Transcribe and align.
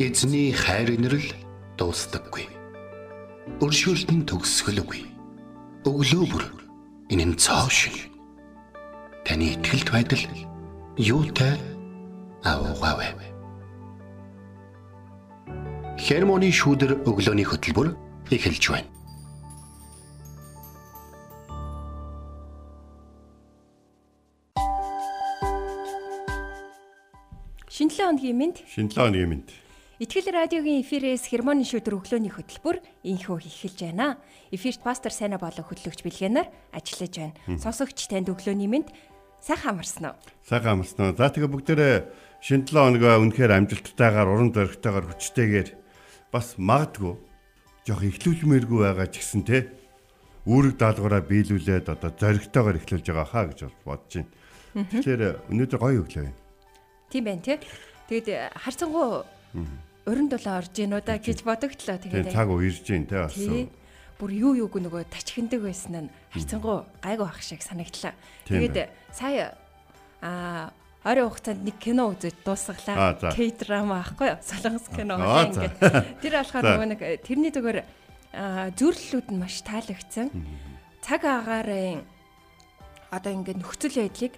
Эзний 0.00 0.48
хайр 0.56 0.94
инрэл 0.96 1.28
дуустдаггүй. 1.76 2.46
Өршөөлт 3.60 4.08
нь 4.08 4.24
төгсгөлгүй. 4.24 5.04
Өглөө 5.84 6.24
бүр 6.24 6.44
энэ 7.12 7.24
нь 7.28 7.36
цоо 7.36 7.68
шиг. 7.68 8.08
Таны 9.28 9.52
ихтгэлт 9.52 9.92
байдал 9.92 10.24
юутай 10.96 11.60
аавгаавэ. 12.40 13.12
Хермоны 16.00 16.48
шүүдэр 16.48 17.04
өглөөний 17.04 17.44
хөтөлбөр 17.44 17.92
эхэлж 18.32 18.64
байна. 18.72 18.88
Шинэлэн 27.68 28.16
өдрийн 28.16 28.36
мэнд 28.40 28.56
Шинэлэн 28.64 29.04
өдрийн 29.12 29.28
мэнд. 29.28 29.48
Итгэл 30.00 30.32
радиогийн 30.32 30.80
эфирээс 30.80 31.28
хермоны 31.28 31.60
шүдэр 31.60 32.00
өглөөний 32.00 32.32
хөтөлбөр 32.32 32.80
инхөө 33.04 33.44
эхэлж 33.44 33.84
байна. 33.84 34.16
Эфирт 34.48 34.80
пастор 34.80 35.12
Сайна 35.12 35.36
болон 35.36 35.60
хөтлөгч 35.60 36.00
Билгэнаар 36.00 36.48
ажиллаж 36.72 37.12
байна. 37.20 37.36
Сонсогч 37.60 38.08
танд 38.08 38.32
өглөөний 38.32 38.64
мэнд 38.64 38.88
сайхан 39.44 39.76
амарсан 39.76 40.08
уу? 40.08 40.16
Сайхан 40.40 40.80
амарсан 40.80 41.12
уу? 41.12 41.20
За 41.20 41.28
тэгээ 41.28 41.52
бүгдээрээ 41.52 41.96
шинэ 42.40 42.72
7 42.72 42.96
хоногоо 42.96 43.20
үнэхээр 43.28 43.52
амжилттайгаар 43.60 44.28
уран 44.32 44.56
зоригтойгоор 44.56 45.04
хүчтэйгээр 45.12 45.68
бас 46.32 46.56
магадгүй 46.56 47.14
жоох 47.84 48.00
ихлүүлмээргүй 48.00 48.80
байгаа 48.80 49.08
ч 49.12 49.20
гэсэн 49.20 49.44
те 49.44 49.68
үүрэг 50.48 50.80
даалгавраа 50.80 51.20
биелүүлээд 51.28 51.92
одоо 51.92 52.08
зоригтойгоор 52.08 52.80
эхлүүлж 52.80 53.04
байгаа 53.04 53.28
хаа 53.28 53.44
гэж 53.52 53.68
бодож 53.84 54.24
байна. 54.24 54.32
Тэгэхээр 54.96 55.52
өнөөдөр 55.52 55.76
гоё 55.76 56.00
өглөө 56.08 56.24
байна. 56.24 56.40
Тийм 57.12 57.24
байна 57.28 57.44
тий. 57.44 57.60
Тэгэд 58.08 58.56
харцангуу 58.56 59.28
уран 60.06 60.28
дулаан 60.28 60.60
орж 60.62 60.74
уу 60.78 61.00
да 61.04 61.18
гэж 61.18 61.42
бодогдлоо 61.44 61.98
тэгээд. 61.98 62.32
цаг 62.32 62.48
уурж 62.48 62.86
ийн 62.88 63.06
те 63.06 63.26
бас 63.26 63.36
бүр 64.20 64.30
юу 64.36 64.52
юуг 64.68 64.76
нөгөө 64.76 65.08
тачхиндаг 65.08 65.64
байсан 65.64 66.08
нь 66.08 66.12
харцангуу 66.32 66.84
гайгүй 67.00 67.24
ах 67.24 67.40
шиг 67.40 67.64
санагдлаа. 67.64 68.12
Тэгээд 68.44 68.92
сая 69.16 69.56
а 70.20 70.72
Орой 71.00 71.24
хугацаанд 71.32 71.64
нэг 71.64 71.80
кино 71.80 72.12
үзэж 72.12 72.44
дуусгалаа. 72.44 73.16
К-драма 73.16 74.04
аахгүй 74.04 74.36
юу? 74.36 74.40
Солонгос 74.44 74.92
кино 74.92 75.16
ингээд. 75.16 75.80
Тэр 76.20 76.32
болохоор 76.36 76.64
нөгөө 76.76 76.88
нэг 76.92 77.00
тэрний 77.24 77.48
зүгээр 77.48 77.80
зөвлөлүүд 78.76 79.28
нь 79.32 79.40
маш 79.40 79.64
таалагдсан. 79.64 80.28
Цаг 81.00 81.24
агаарын 81.24 82.04
одоо 83.08 83.32
ингээд 83.32 83.64
нөхцөл 83.64 83.96
байдлыг 83.96 84.36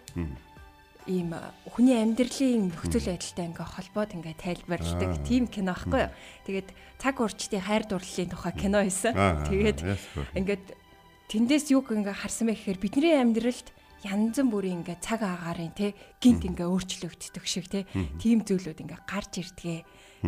ийм 1.10 1.34
хүний 1.66 1.98
амьдралын 1.98 2.70
нөхцөл 2.70 3.10
байдалтай 3.10 3.46
ингээ 3.50 3.68
холбоод 3.68 4.10
ингээ 4.14 4.36
тайлбарладаг 4.38 5.12
тийм 5.26 5.50
кино 5.50 5.74
аахгүй 5.74 6.06
юу. 6.06 6.14
Тэгээд 6.46 6.68
цаг 7.02 7.16
урчтын 7.18 7.62
хайр 7.62 7.84
дурлалын 7.88 8.30
тухай 8.30 8.54
кино 8.54 8.78
байсан. 8.84 9.12
Тэгээд 9.50 9.78
ингээд 10.38 10.64
тэндээс 11.32 11.66
юг 11.74 11.90
ингээ 11.90 12.14
харсан 12.14 12.50
бэ 12.50 12.54
гэхээр 12.54 12.78
бидний 12.78 13.14
амьдралд 13.18 13.68
янз 14.02 14.36
бүрийн 14.42 14.82
ингээ 14.82 14.98
цаг 14.98 15.22
агаарын 15.22 15.74
те 15.74 15.94
гинт 16.18 16.42
ингээ 16.42 16.66
өөрчлөгддөг 16.66 17.44
шиг 17.46 17.66
те 17.70 17.86
тийм 18.18 18.42
зүйлүүд 18.42 18.82
ингээ 18.82 19.00
гарч 19.06 19.32
ирдгээ 19.38 19.78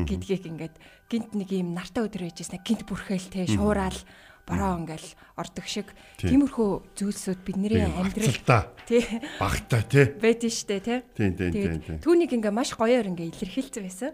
гэдгийг 0.07 0.45
ингээд 0.47 0.75
гинт 1.11 1.31
нэг 1.35 1.51
ийм 1.51 1.75
нартай 1.75 2.07
өдөр 2.07 2.31
ээжсэн 2.31 2.63
гинт 2.63 2.87
бүрхэл 2.87 3.31
те 3.31 3.51
шуураал 3.51 3.99
бороо 4.45 4.77
ингээл 4.85 5.09
ордог 5.41 5.67
шиг 5.67 5.89
тиймэрхүү 6.21 6.71
зүйлсүүд 7.01 7.41
бидний 7.45 7.81
амьдрал 7.81 8.69
тий. 8.85 9.03
Багтаа 9.41 9.83
тий. 9.89 10.07
Байдэн 10.21 10.53
штэ 10.53 10.81
тий. 10.85 11.01
Тий 11.17 12.01
түүнийг 12.05 12.37
ингээ 12.37 12.53
маш 12.53 12.77
гоёор 12.77 13.09
ингээ 13.09 13.33
илэрхийлсэн 13.33 13.83
байсан. 13.85 14.13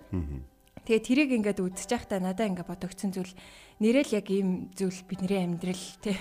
Тэгээ 0.87 1.07
тэрийг 1.07 1.31
ингээд 1.39 1.61
үзэж 1.61 1.91
байхдаа 1.93 2.19
надаа 2.19 2.49
ингээ 2.49 2.67
бодогдсон 2.67 3.13
зүйл. 3.13 3.35
Нэрэл 3.81 4.17
яг 4.17 4.27
ийм 4.33 4.73
зүйл 4.75 4.97
бидний 5.05 5.39
амьдрал 5.45 5.87
тий. 6.01 6.17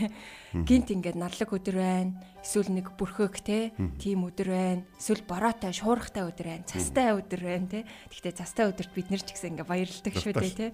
Гинт 0.53 0.94
ингээд 0.94 1.18
наллаг 1.18 1.50
өдөр 1.50 1.78
байна 1.80 2.14
эсвэл 2.44 2.72
нэг 2.72 2.94
бүрхөг 3.00 3.40
тий. 3.40 3.72
Тийм 3.98 4.28
өдөр 4.28 4.50
байна 4.52 4.84
эсвэл 5.00 5.24
бороотой 5.25 5.74
шуурхтай 5.74 6.24
өдөр 6.28 6.48
байна 6.53 6.69
цастай 6.69 7.16
өдөр 7.16 7.42
байна 7.42 7.68
тий. 7.72 7.84
Гэхдээ 8.14 8.34
цастай 8.36 8.66
өдөрт 8.69 8.92
бид 8.94 9.08
нэр 9.09 9.24
ч 9.24 9.34
гэсэн 9.34 9.58
ингээ 9.58 9.68
баярлдаг 9.68 10.14
шүү 10.18 10.34
дээ 10.38 10.53
тий. 10.53 10.69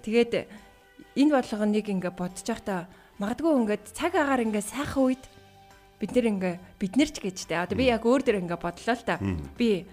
Тэгээд 0.00 0.32
энэ 1.16 1.32
бодлогоныг 1.32 1.86
ингээ 1.88 2.12
бодож 2.12 2.44
байхдаа 2.44 2.86
магадгүй 3.16 3.52
ингээд 3.56 3.84
цаг 3.96 4.12
агаар 4.14 4.44
ингээ 4.44 4.64
сайхан 4.64 5.02
үед 5.08 5.24
бид 5.96 6.12
нэр 6.12 6.26
ингээ 6.36 6.54
бид 6.76 6.94
нэр 7.00 7.08
ч 7.08 7.16
гэж 7.24 7.38
тэ. 7.48 7.64
Одоо 7.64 7.76
би 7.80 7.88
яг 7.88 8.04
өөр 8.04 8.20
дөр 8.20 8.40
ингээ 8.44 8.60
бодлоо 8.60 8.96
л 8.96 9.04
та. 9.08 9.16
Би 9.56 9.88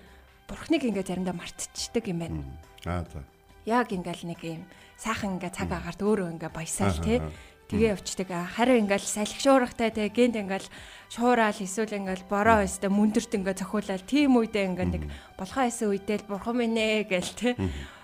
бурхныг 0.51 0.83
ингээ 0.83 1.07
заримдаа 1.07 1.31
мартчихдаг 1.31 2.03
юм 2.12 2.19
байна. 2.19 2.44
Аа 2.83 3.07
за. 3.07 3.23
Яг 3.63 3.95
ингээл 3.95 4.28
нэг 4.28 4.39
юм 4.44 4.63
сайхан 5.00 5.39
ингээ 5.39 5.56
цаг 5.56 5.72
агаарт 5.72 6.03
өөрөө 6.03 6.28
ингээ 6.35 6.51
баясаал 6.51 7.00
тэ. 7.00 7.23
Тэгээ 7.72 7.95
явцдаг. 7.95 8.28
Харин 8.28 8.83
ингээл 8.83 9.07
салхи 9.07 9.39
шуурахтай 9.39 9.95
тэ 9.95 10.12
гэнт 10.12 10.35
ингээл 10.35 10.67
шуураал 11.07 11.56
эсвэл 11.56 11.95
ингээл 11.95 12.28
бороо 12.28 12.67
өстө 12.67 12.91
мөндөрт 12.91 13.31
ингээ 13.39 13.56
цохиулаад 13.63 14.03
тийм 14.03 14.35
үедээ 14.35 14.67
ингээ 14.75 14.88
нэг 14.91 15.03
болохоо 15.39 15.72
эсэ 15.72 15.88
үедээ 15.88 16.28
л 16.28 16.29
бурхан 16.35 16.59
минь 16.59 16.75
ээ 16.75 17.07
гээл 17.07 17.31
тэ. 17.39 17.56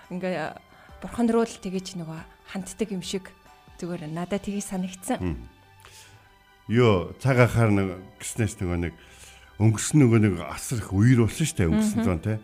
Ингээ 0.08 0.56
бурхан 1.04 1.28
руу 1.28 1.44
л 1.44 1.60
тэгэж 1.60 2.00
нөгөө 2.00 2.39
ханддаг 2.50 2.90
юм 2.90 3.02
шиг 3.06 3.30
зүгээр 3.78 4.10
надад 4.10 4.42
тгий 4.42 4.60
санагдсан. 4.60 5.38
Йоо 6.66 7.14
цаг 7.22 7.38
ахаар 7.38 7.70
нэг 7.70 7.88
гиснээс 8.18 8.58
нөгөө 8.58 8.78
нэг 8.90 8.94
өнгөрсөн 9.62 9.98
нөгөө 10.02 10.18
нэг 10.24 10.34
асар 10.44 10.82
их 10.82 10.90
үер 10.90 11.24
болсон 11.24 11.46
шүү 11.46 11.56
дээ 11.56 11.70
өнгөрсөн 11.70 12.02
зуун 12.04 12.22
те. 12.24 12.38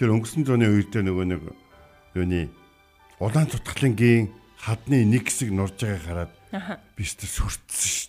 Тэр 0.00 0.12
өнгөрсөн 0.16 0.44
зууны 0.48 0.66
үердээ 0.68 1.02
нөгөө 1.04 1.26
нэг 1.28 1.42
юуны 2.16 2.48
улаан 3.20 3.48
цутгалынгийн 3.52 4.30
хадны 4.60 5.04
нэг 5.04 5.28
хэсэг 5.28 5.52
нурж 5.52 5.76
байгааг 5.80 6.04
хараад 6.04 6.32
би 6.96 7.04
ч 7.04 7.20
сүрдсэн 7.24 7.90
шүү 7.90 8.08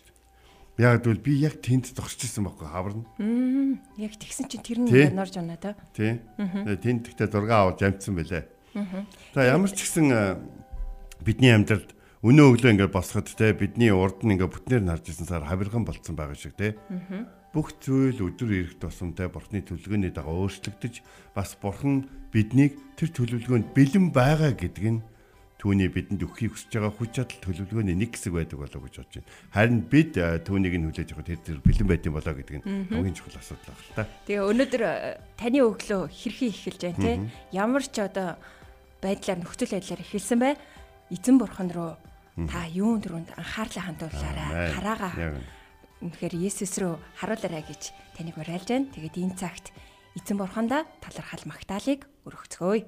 дээ. 0.78 0.88
Яг 0.88 1.04
бол 1.06 1.20
би 1.20 1.38
яг 1.42 1.62
тэнд 1.62 1.94
зогсож 1.94 2.26
исэн 2.26 2.48
байхгүй 2.48 2.68
хаварна. 2.68 3.06
Яг 3.98 4.14
тэгсэн 4.18 4.50
чинь 4.50 4.66
тэр 4.66 4.80
нь 4.82 5.14
норж 5.14 5.36
оноо 5.38 5.60
та. 5.60 5.76
Тий. 5.94 6.20
Тэнд 6.38 7.06
тэгтээ 7.06 7.28
зураг 7.30 7.52
аваад 7.52 7.82
амжсан 7.82 8.16
байлаа. 8.18 8.46
За 9.36 9.42
ямар 9.46 9.70
ч 9.70 9.84
гэсэн 9.84 10.61
бидний 11.26 11.54
амьдралд 11.54 11.94
өнөө 12.22 12.48
өглөө 12.54 12.72
ингээд 12.78 12.94
босоход 12.94 13.34
те 13.34 13.54
бидний 13.58 13.90
урд 13.90 14.22
нь 14.22 14.38
ингээд 14.38 14.54
бүтнээр 14.54 14.84
нь 14.86 14.92
харж 14.94 15.06
исэн 15.10 15.26
сар 15.26 15.46
хавирган 15.46 15.86
болцсон 15.86 16.14
байгаа 16.14 16.38
шиг 16.38 16.54
те. 16.54 16.78
Бүх 17.52 17.76
зүйл 17.82 18.16
өдөр 18.16 18.50
ирэх 18.54 18.80
тусамтай 18.80 19.28
бурхны 19.28 19.60
төлөвлөгөөний 19.66 20.14
дагуу 20.16 20.48
өөрчлөгдөж 20.48 21.02
бас 21.36 21.58
бурхан 21.60 22.08
биднийг 22.32 22.80
тэр 22.96 23.12
төлөвлөгөөнд 23.12 23.74
бэлэн 23.76 24.14
байгаа 24.16 24.56
гэдг 24.56 24.86
нь 24.88 25.02
түүний 25.62 25.92
бидэнд 25.94 26.26
өгөхийг 26.26 26.58
хүсэж 26.58 26.74
байгаа 26.74 26.94
хүч 26.96 27.12
чадал 27.22 27.42
төлөвлөгөөний 27.44 27.98
нэг 27.98 28.18
хэсэг 28.18 28.34
байдаг 28.34 28.58
болоо 28.58 28.82
гэж 28.82 28.96
бодож 28.98 29.14
байна. 29.20 29.30
Харин 29.54 29.80
бид 29.86 30.14
түүнийг 30.18 30.74
нь 30.80 30.86
хүлээж 30.90 31.10
авах 31.14 31.30
тэр 31.30 31.60
бэлэн 31.62 31.88
байдсан 31.92 32.14
болоо 32.18 32.34
гэдэг 32.34 32.56
нь 32.58 32.66
хамгийн 32.90 33.18
чухал 33.20 33.38
асуудал 33.38 33.70
байна 33.70 33.84
л 33.84 33.94
та. 33.94 34.04
Тэгээ 34.26 34.48
өнөөдөр 34.48 34.84
таны 35.38 35.60
өглөө 35.62 36.02
хэрхэн 36.10 36.50
эхэлж 36.50 36.82
байна 36.82 37.02
те? 37.04 37.14
Ямар 37.54 37.84
ч 37.86 37.96
одоо 38.02 38.42
байдлаар 39.06 39.38
нөхцөл 39.38 39.76
байдлаар 39.76 40.02
эхэлсэн 40.02 40.40
бай 40.42 40.54
эзэн 41.12 41.36
бурхан 41.38 41.70
руу 41.76 42.00
та 42.48 42.66
юун 42.72 43.04
дөрөнд 43.04 43.30
анхаарлаа 43.36 43.84
хандуулаарай. 43.92 44.72
Хараагаа. 44.74 45.14
Үнэхээр 46.02 46.34
Есүс 46.48 46.74
рүү 46.82 46.98
харуулаарай 47.20 47.64
гэж 47.68 47.92
таныг 48.18 48.40
уриалж 48.40 48.68
байна. 48.72 48.90
Тэгээд 48.96 49.20
энэ 49.22 49.38
цагт 49.38 49.76
эзэн 50.18 50.38
бурхандаа 50.40 50.88
талархал 51.04 51.46
магтаалык 51.46 52.08
өргөцгөөе. 52.26 52.88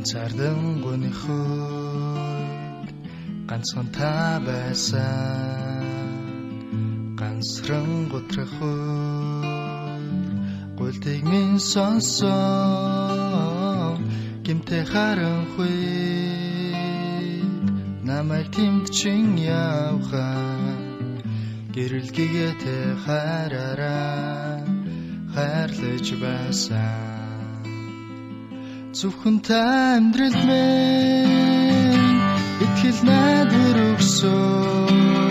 ганцаардан 0.00 0.60
гонхойд 0.84 2.08
ганцхан 3.50 3.88
та 3.96 4.40
байсан 4.46 6.09
ганцран 7.20 7.90
готрохоо 8.12 9.44
гултыг 10.78 11.20
минь 11.30 11.60
сонсон 11.70 12.30
гимтэй 14.44 14.84
харанхуй 14.92 15.80
намайг 18.08 18.46
тэмд 18.56 18.86
чин 18.96 19.26
явхаа 19.36 20.80
гэрэлгийгээ 21.74 22.52
тэ 22.62 22.76
хараараа 23.04 24.64
хайрлаж 25.34 26.06
байсан 26.24 27.04
зөвхөн 28.98 29.36
та 29.46 29.60
амьдрал 29.96 30.38
минь 30.48 32.20
итгэл 32.64 33.00
найдвар 33.08 33.78
өгсөн 33.92 35.29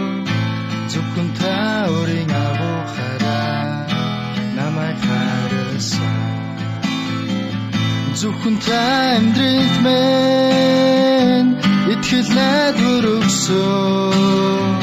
зөвхөн 1.49 1.77
та 1.79 1.89
өөрийн 1.89 2.31
агуухаараа 2.45 3.61
намайг 4.57 4.97
харсан 5.07 6.17
зөвхөн 8.19 8.55
та 8.65 8.81
амьдрал 9.17 9.75
минь 9.85 11.51
итгэл 11.93 12.29
найдвар 12.37 13.05
өгсөн 13.17 14.77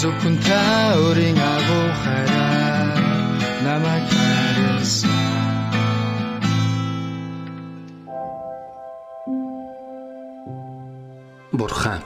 зөвхөн 0.00 0.36
та 0.46 0.62
өөрийн 1.04 1.38
агуу 1.54 1.88
хайраар 2.02 2.98
намайг 3.66 4.06
хайрласан 4.14 5.20
Бурхан 11.52 12.02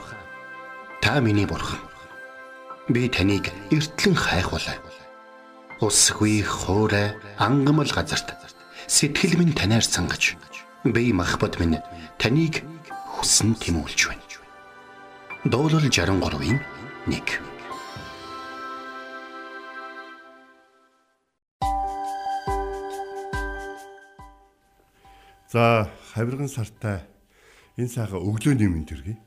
та 1.01 1.13
миний 1.21 1.47
бурхан. 1.47 1.96
Би 2.87 3.09
таныг 3.09 3.51
эртлэн 3.69 4.15
хайхвалаа. 4.15 4.79
Усгүй 5.83 6.39
хоорой 6.41 7.11
ангамл 7.37 7.91
газарт 7.91 8.31
сэтгэл 8.87 9.35
минь 9.37 9.51
танаар 9.51 9.83
сангаж 9.83 10.39
би 10.83 11.11
махбат 11.11 11.59
минь 11.59 11.83
таныг 12.17 12.63
хүсн 12.87 13.59
тимүүлж 13.59 14.07
байна. 14.07 14.23
Дуулал 15.43 15.83
63-ийн 15.83 16.63
1 17.11 17.47
За 25.51 25.89
хавирган 26.13 26.47
сартай 26.47 27.03
энэ 27.77 27.93
сайхан 27.93 28.25
өглөөний 28.25 28.69
мэнд 28.69 28.89
төргий. 28.89 29.17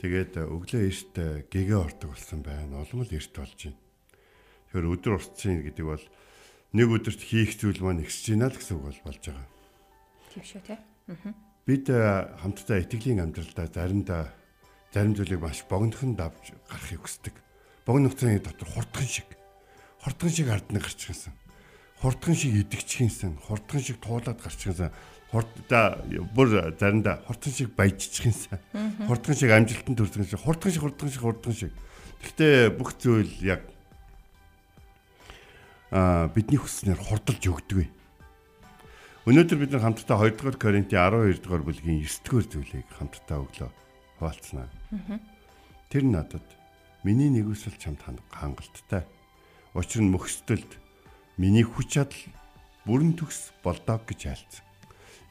Тэгээд 0.00 0.32
э, 0.36 0.44
өглөө 0.44 0.82
эрт 0.84 1.14
э, 1.16 1.44
гэгээ 1.48 1.78
ордог 1.80 2.12
болсон 2.12 2.40
байна. 2.44 2.84
Улам 2.84 3.04
л 3.04 3.12
эрт 3.12 3.32
болж 3.32 3.56
байна. 3.56 3.80
Тэгэхээр 4.68 4.92
өдөр 4.92 5.12
уртцын 5.16 5.64
гэдэг 5.64 5.84
бол 5.84 6.04
нэг 6.76 6.88
өдөрт 6.88 7.20
хийх 7.24 7.56
зүйл 7.56 7.80
маань 7.80 8.04
ихсэж 8.04 8.36
байна 8.36 8.52
л 8.52 8.56
гэсэн 8.56 8.76
үг 8.76 8.84
бол 8.88 9.00
болж 9.08 9.22
байгаа. 9.24 9.48
Тийм 10.32 10.44
шүү 10.44 10.62
те. 10.64 10.76
Бид 11.64 11.88
э, 11.88 12.00
хамтдаа 12.44 12.80
итгэлийн 12.84 13.24
амьдралдаа 13.24 13.66
заримдаа 13.72 14.22
зарим 14.92 15.16
зүйлийг 15.16 15.40
маш 15.40 15.64
богинохон 15.64 16.16
давж 16.16 16.52
гарахыг 16.68 17.04
хүсдэг. 17.04 17.34
Богино 17.84 18.08
хугацааны 18.08 18.40
дотор 18.40 18.68
хурдхан 18.68 19.08
шиг 19.08 19.28
хурдхан 20.04 20.30
шиг 20.32 20.48
ардны 20.48 20.80
гарчихсан. 20.80 21.32
Хурдхан 22.04 22.36
шиг 22.36 22.52
идэгчхийнсэн, 22.68 23.40
хурдхан 23.48 23.80
шиг 23.80 23.96
туулаад 24.04 24.36
гарчихсан 24.36 24.92
хурдда 25.34 25.98
бүр 26.30 26.76
заримдаа 26.78 27.18
хурдан 27.26 27.52
шиг 27.52 27.74
баяжчих 27.74 28.30
юмсан. 28.30 28.60
Хурдан 29.08 29.34
шиг 29.34 29.50
амжилтанд 29.50 29.98
хүрдэг 29.98 30.28
шиг, 30.30 30.38
хурдан 30.38 30.70
шиг, 30.70 30.82
хурдан 30.82 31.10
шиг, 31.10 31.22
хурдан 31.26 31.54
шиг. 31.58 31.72
Гэхдээ 32.22 32.70
бүх 32.78 32.94
зүйл 33.02 33.34
яг 33.42 33.66
а 35.90 36.30
бидний 36.30 36.58
хүснээр 36.58 37.02
хурдалж 37.02 37.42
өгдөг. 37.50 37.90
Өнөөдөр 39.26 39.58
бид 39.58 39.74
нар 39.74 39.82
хамтдаа 39.82 40.22
2 40.22 40.38
дугаар 40.38 40.58
Коринтын 40.60 40.94
12 40.94 41.42
дугаар 41.42 41.66
бүлгийн 41.66 41.98
9 41.98 42.22
дугаар 42.22 42.46
зүйлийг 42.46 42.88
хамтдаа 42.94 43.42
өглөө 43.42 43.70
хуваалцсанаа. 44.22 44.68
Тэр 45.90 46.04
надад 46.06 46.46
миний 47.02 47.30
нэгүсэл 47.32 47.74
чамд 47.74 48.04
хангалттай. 48.30 49.02
Учир 49.74 50.04
нь 50.04 50.12
мөхсдөлд 50.12 50.83
миний 51.36 51.66
хүч 51.66 51.98
чадал 51.98 52.22
бүрэн 52.86 53.16
төгс 53.18 53.50
болдог 53.64 54.04
гэж 54.06 54.20
айлцсан. 54.30 54.64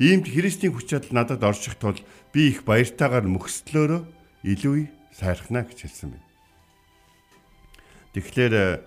Иймд 0.01 0.27
Христийн 0.27 0.73
хүч 0.73 0.89
чадал 0.91 1.13
надад 1.13 1.44
орших 1.44 1.75
тул 1.77 1.97
би 2.33 2.50
их 2.50 2.65
баяртайгаар 2.65 3.29
мөхслөөрөө 3.29 4.01
илүү 4.44 4.89
сайрхна 5.13 5.63
гэж 5.63 5.85
хэлсэн 5.85 6.17
байна. 6.17 6.29
Тэгэхээр 8.13 8.53
э, 8.53 8.81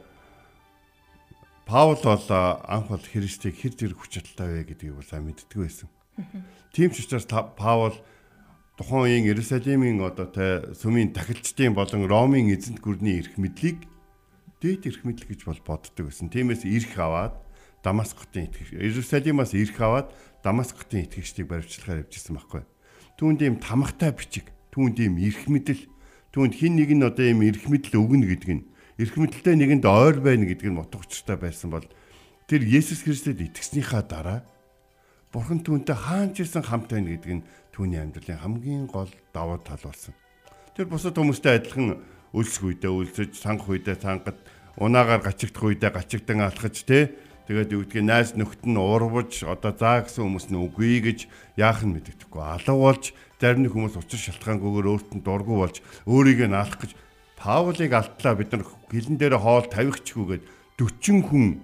Паул 1.67 1.99
бол 1.99 2.27
э, 2.29 2.43
анх 2.69 2.91
бол 2.91 3.01
Христийг 3.01 3.57
хэр 3.59 3.75
зэрэг 3.75 3.99
хүч 3.99 4.21
чадалтай 4.21 4.67
вэ 4.67 4.77
гэдгийг 4.77 4.95
бол 4.99 5.11
мэддэг 5.23 5.57
байсан. 5.57 5.89
Тийм 6.75 6.91
ч 6.91 7.07
учраас 7.07 7.27
Паул 7.57 7.95
тухайн 8.77 9.03
үеийн 9.09 9.27
Иерусалимийн 9.31 10.05
одоо 10.05 10.29
тэ 10.29 10.77
сүмийн 10.77 11.17
тахилчдын 11.17 11.73
болон 11.73 12.05
Ромын 12.05 12.53
эзэнт 12.53 12.85
гүрний 12.85 13.25
эрх 13.25 13.41
мэдлийг 13.41 13.89
дээд 14.63 14.89
эрх 14.89 15.03
мэдэл 15.05 15.29
гэж 15.29 15.41
бол 15.45 15.61
боддог 15.65 16.09
байсан. 16.09 16.33
Тиймээс 16.33 16.65
эрх 16.65 16.95
аваад 16.97 17.35
Дамаскотын 17.85 18.49
итгэж 18.51 18.77
Иерусалимаас 18.77 19.53
эрх 19.55 19.79
аваад 19.81 20.09
Дамаскотын 20.43 21.07
итгэгчдийг 21.07 21.47
баривчлахаар 21.47 22.03
явжсэн 22.07 22.35
байхгүй. 22.35 22.63
Түүнд 23.21 23.41
ийм 23.45 23.57
тамхтай 23.63 24.13
бичиг, 24.13 24.51
түүнд 24.73 24.97
ийм 25.01 25.21
эрх 25.21 25.47
мэдэл, 25.47 25.87
түүнд 26.33 26.55
хин 26.57 26.77
нэг 26.77 26.91
нь 26.93 27.05
одоо 27.05 27.25
ийм 27.25 27.45
эрх 27.45 27.65
мэдэл 27.69 28.01
өгнө 28.01 28.27
гэдэг 28.27 28.51
нь 28.57 28.65
эрх 28.97 29.15
мэдэлтэй 29.17 29.57
нэгэнд 29.61 29.85
ойр 29.85 30.21
байна 30.25 30.49
гэдэг 30.49 30.73
нь 30.73 30.81
утгаучтай 30.81 31.37
байсан 31.37 31.69
бол 31.69 31.85
тэр 32.49 32.65
Есүс 32.65 33.05
Христэд 33.05 33.45
итгэснийхаа 33.45 34.03
дараа 34.05 34.41
Бурхан 35.33 35.61
түүнтэй 35.61 35.93
хаанч 35.93 36.41
исэн 36.41 36.65
хамт 36.65 36.89
байна 36.89 37.13
гэдэг 37.13 37.33
нь 37.37 37.47
түүний 37.77 38.01
амьдралын 38.01 38.41
хамгийн 38.41 38.87
гол 38.89 39.13
давуу 39.37 39.61
тал 39.61 39.81
болсон. 39.85 40.17
Тэр 40.73 40.89
бусад 40.89 41.13
хүмүүстэй 41.13 41.61
адилхан 41.61 42.01
өлсөх 42.33 42.75
үедээ 42.75 42.91
өлсөж, 42.91 43.31
сангах 43.39 43.71
үедээ 43.71 44.01
сангад, 44.01 44.39
унаагаар 44.81 45.23
гачигдах 45.23 45.63
үедээ 45.63 45.91
гачигдан 45.93 46.43
алхаж 46.43 46.83
тий 46.83 47.13
Тэгээд 47.47 47.73
юу 47.79 47.87
гэдгийг 47.87 48.03
найз 48.03 48.35
нөхд 48.35 48.67
нь 48.67 48.75
уурвж 48.75 49.47
одоо 49.47 49.71
заа 49.71 50.03
гэсэн 50.03 50.27
хүмүүс 50.27 50.51
нь 50.51 50.59
үгүй 50.59 50.99
гэж 50.99 51.31
яах 51.55 51.87
нь 51.87 51.95
мэддэхгүй. 51.95 52.43
Алга 52.43 52.75
болж 52.75 53.15
зарим 53.39 53.63
нэг 53.63 53.71
хүмүүс 53.71 53.95
учир 54.03 54.19
шалтгаангүйгээр 54.35 54.91
өөрт 54.91 55.11
нь 55.15 55.23
дургу 55.23 55.63
болж 55.63 55.79
өөрийгөө 56.11 56.51
наалах 56.51 56.83
гэж 56.83 56.99
Паулыг 57.39 57.93
алтлаа 57.95 58.35
бид 58.35 58.51
нар 58.51 58.67
гэлэн 58.91 59.15
дээр 59.15 59.39
хоол 59.39 59.71
тавихчгүйгээд 59.71 60.43
40 60.75 61.23
хүн 61.23 61.63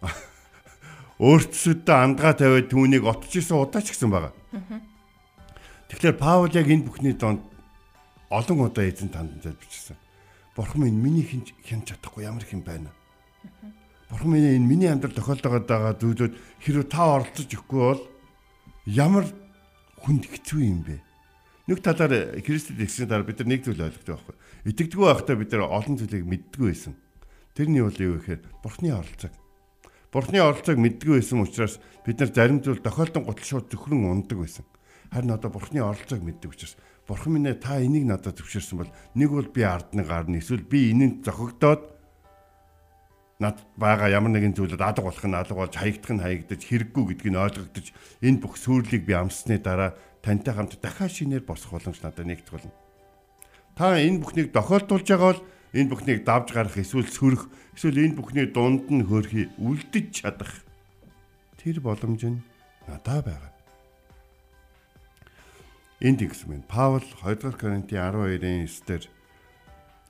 өөртсөдөө 1.28 1.96
андгаа 2.00 2.32
тавиад 2.32 2.72
түүнийг 2.72 3.04
отчихсон 3.04 3.68
удаач 3.68 3.92
гэсэн 3.92 4.08
байгаа. 4.08 4.32
Тэгэхээр 5.92 6.16
Паул 6.16 6.48
яг 6.56 6.72
энэ 6.72 6.88
бүхний 6.88 7.12
донд 7.12 7.44
олон 8.30 8.66
удаа 8.66 8.84
эзэн 8.88 9.10
танд 9.10 9.42
залбирчсан. 9.42 9.96
Бурхан 10.56 10.82
минь 10.82 10.98
миний 10.98 11.22
хинж 11.22 11.54
хянч 11.62 11.92
чадахгүй 11.92 12.24
ямар 12.24 12.42
хэм 12.42 12.64
байна. 12.66 12.90
Бурхан 14.10 14.30
минь 14.30 14.56
энэ 14.56 14.66
миний 14.66 14.90
амьдрал 14.90 15.14
тохиолдоод 15.14 15.66
байгаа 15.66 15.94
зүйлүүд 16.00 16.34
хэрвээ 16.64 16.86
та 16.90 17.02
оролцож 17.20 17.46
өгөхгүй 17.46 17.80
бол 17.82 18.02
ямар 18.86 19.24
хүнд 20.02 20.26
хэцүү 20.26 20.60
юм 20.64 20.80
бэ? 20.82 20.98
Нэг 21.66 21.82
талаар 21.82 22.38
Христэд 22.42 22.78
ирсэн 22.78 23.10
дараа 23.10 23.26
бид 23.26 23.42
нар 23.42 23.50
нэг 23.50 23.66
зүйл 23.66 23.82
ойлгох 23.82 24.06
байхгүй. 24.06 24.34
Итгэдэггүй 24.70 25.06
байхдаа 25.06 25.36
бид 25.36 25.50
нар 25.50 25.66
олон 25.66 25.98
зүйлийг 25.98 26.26
мэддэггүй 26.26 26.68
байсан. 26.70 26.94
Тэрний 27.58 27.82
бол 27.82 27.98
юу 27.98 28.18
гэхээр 28.22 28.40
Бурханы 28.62 28.90
оролцоог. 28.94 29.34
Бурханы 30.14 30.38
оролцоог 30.42 30.78
мэддэггүй 30.78 31.18
байсан 31.18 31.42
учраас 31.42 31.74
бид 32.06 32.22
нар 32.22 32.30
зарим 32.30 32.62
зүйл 32.62 32.78
тохиолдсон 32.78 33.26
гутал 33.26 33.46
шууд 33.46 33.66
зөвхөн 33.66 34.06
ундаг 34.06 34.38
байсан. 34.38 34.64
Харин 35.10 35.34
одоо 35.34 35.50
Бурханы 35.50 35.82
оролцоог 35.82 36.22
мэддэг 36.22 36.54
учраас 36.54 36.78
Бурхан 37.06 37.38
минь 37.38 37.54
та 37.62 37.78
энийг 37.78 38.04
надад 38.06 38.34
зөвшөөрсөн 38.34 38.78
бол 38.82 38.90
нэг 39.14 39.30
бол 39.30 39.46
би 39.46 39.62
ардны 39.62 40.02
гарна 40.02 40.42
эсвэл 40.42 40.66
би 40.66 40.90
энэнд 40.90 41.22
зохигдоод 41.22 41.96
над 43.38 43.62
байгаа 43.76 44.10
ямар 44.10 44.34
нэгэн 44.34 44.56
зүйлд 44.56 44.80
алга 44.80 45.06
болох 45.06 45.22
нь 45.22 45.36
алга 45.36 45.54
болж 45.54 45.74
хаягдах 45.76 46.12
нь 46.16 46.24
хаягдаж 46.24 46.60
хэрэггүй 46.66 47.04
гэдгийг 47.06 47.36
ойлгогдож 47.36 47.86
энэ 48.24 48.40
бүх 48.40 48.58
сүрлийг 48.58 49.06
би 49.06 49.14
амссны 49.14 49.60
дараа 49.62 49.94
тантай 50.24 50.54
хамт 50.56 50.80
дахиад 50.82 51.12
шинээр 51.12 51.44
босох 51.44 51.76
боломж 51.76 52.00
надад 52.02 52.26
нэгт 52.26 52.48
болно. 52.50 52.72
Та 53.76 54.00
энэ 54.00 54.24
бүхнийг 54.24 54.50
тохиолдуулж 54.56 55.06
байгаа 55.06 55.30
бол 55.36 55.42
энэ 55.76 55.90
бүхнийг 55.92 56.24
давж 56.24 56.48
гарах 56.56 56.80
эсвэл 56.80 57.06
сөрөх 57.06 57.46
эсвэл 57.76 58.02
энэ 58.02 58.16
бүхний 58.16 58.48
дунд 58.48 58.88
нь 58.88 59.04
хөрхий 59.04 59.52
үлдэж 59.60 60.24
чадах 60.24 60.64
тэр 61.60 61.84
боломж 61.84 62.24
нь 62.24 62.40
надад 62.88 63.28
байгаа. 63.28 63.55
Энд 66.00 66.20
ингэсэн 66.20 66.48
байна. 66.52 66.68
Паул 66.68 67.00
2 67.00 67.40
дугаар 67.40 67.56
Коринтын 67.56 67.96
12-ын 67.96 68.68
9-дэр 68.68 69.04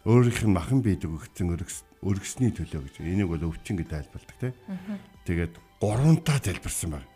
өөрийнх 0.03 0.43
нь 0.43 0.51
махан 0.51 0.83
биедэг 0.83 1.15
өгсөн 1.15 1.55
өргөсний 2.03 2.51
төлөө 2.51 2.91
гэж. 2.91 2.95
Энийг 3.07 3.31
бол 3.31 3.55
өвчин 3.55 3.79
гэж 3.79 3.95
тайлбарладаг 3.95 4.39
тийм. 4.39 4.55
Тэгээд 5.23 5.55
гуравтаа 5.79 6.39
залбирсан 6.43 6.91
байна. 6.99 7.09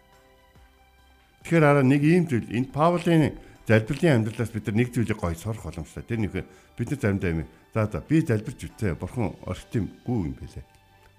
Тэгэхээр 1.42 1.66
араа 1.66 1.82
нэг 1.82 2.02
ийм 2.06 2.30
зүйл 2.30 2.46
энэ 2.46 2.70
Паулийн 2.70 3.34
залбирлын 3.66 4.22
амьдралаас 4.22 4.54
бид 4.54 4.66
нар 4.70 4.76
нэг 4.78 4.88
зүйлийг 4.94 5.18
гой 5.18 5.34
сорох 5.34 5.66
боломжтой. 5.66 6.06
Тэр 6.06 6.22
нэг 6.22 6.32
бид 6.34 6.88
нар 6.94 7.00
заримдаа 7.02 7.30
юм. 7.30 7.46
За 7.74 7.90
за 7.90 7.98
би 8.06 8.22
залбирч 8.22 8.70
үтээ. 8.70 8.94
Бурхан 8.94 9.34
орхит 9.50 9.82
юмгүй 9.82 10.30
юм 10.30 10.34
бэлээ. 10.38 10.66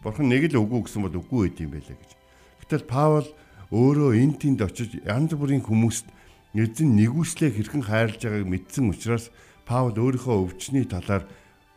Бурхан 0.03 0.31
нэг 0.31 0.51
л 0.55 0.63
үгүй 0.63 0.87
гэсэн 0.87 1.03
бол 1.03 1.19
үгүй 1.19 1.51
байд 1.51 1.59
юм 1.59 1.71
бэлээ 1.75 1.97
гэж. 1.99 2.11
Гэтэл 2.63 2.87
Паул 2.87 3.27
өөрөө 3.71 4.11
энэ 4.19 4.39
тэнд 4.39 4.59
очиж 4.63 4.99
янз 5.03 5.31
бүрийн 5.35 5.63
хүмүүст 5.63 6.07
эзэн 6.51 6.99
нэгүслээ 6.99 7.51
хэрхэн 7.55 7.83
хайрлаж 7.87 8.21
байгааг 8.21 8.47
мэдсэн 8.47 8.91
учраас 8.91 9.31
Паул 9.63 9.95
өөрийнхөө 9.95 10.51
өвчний 10.51 10.83
талаар 10.83 11.23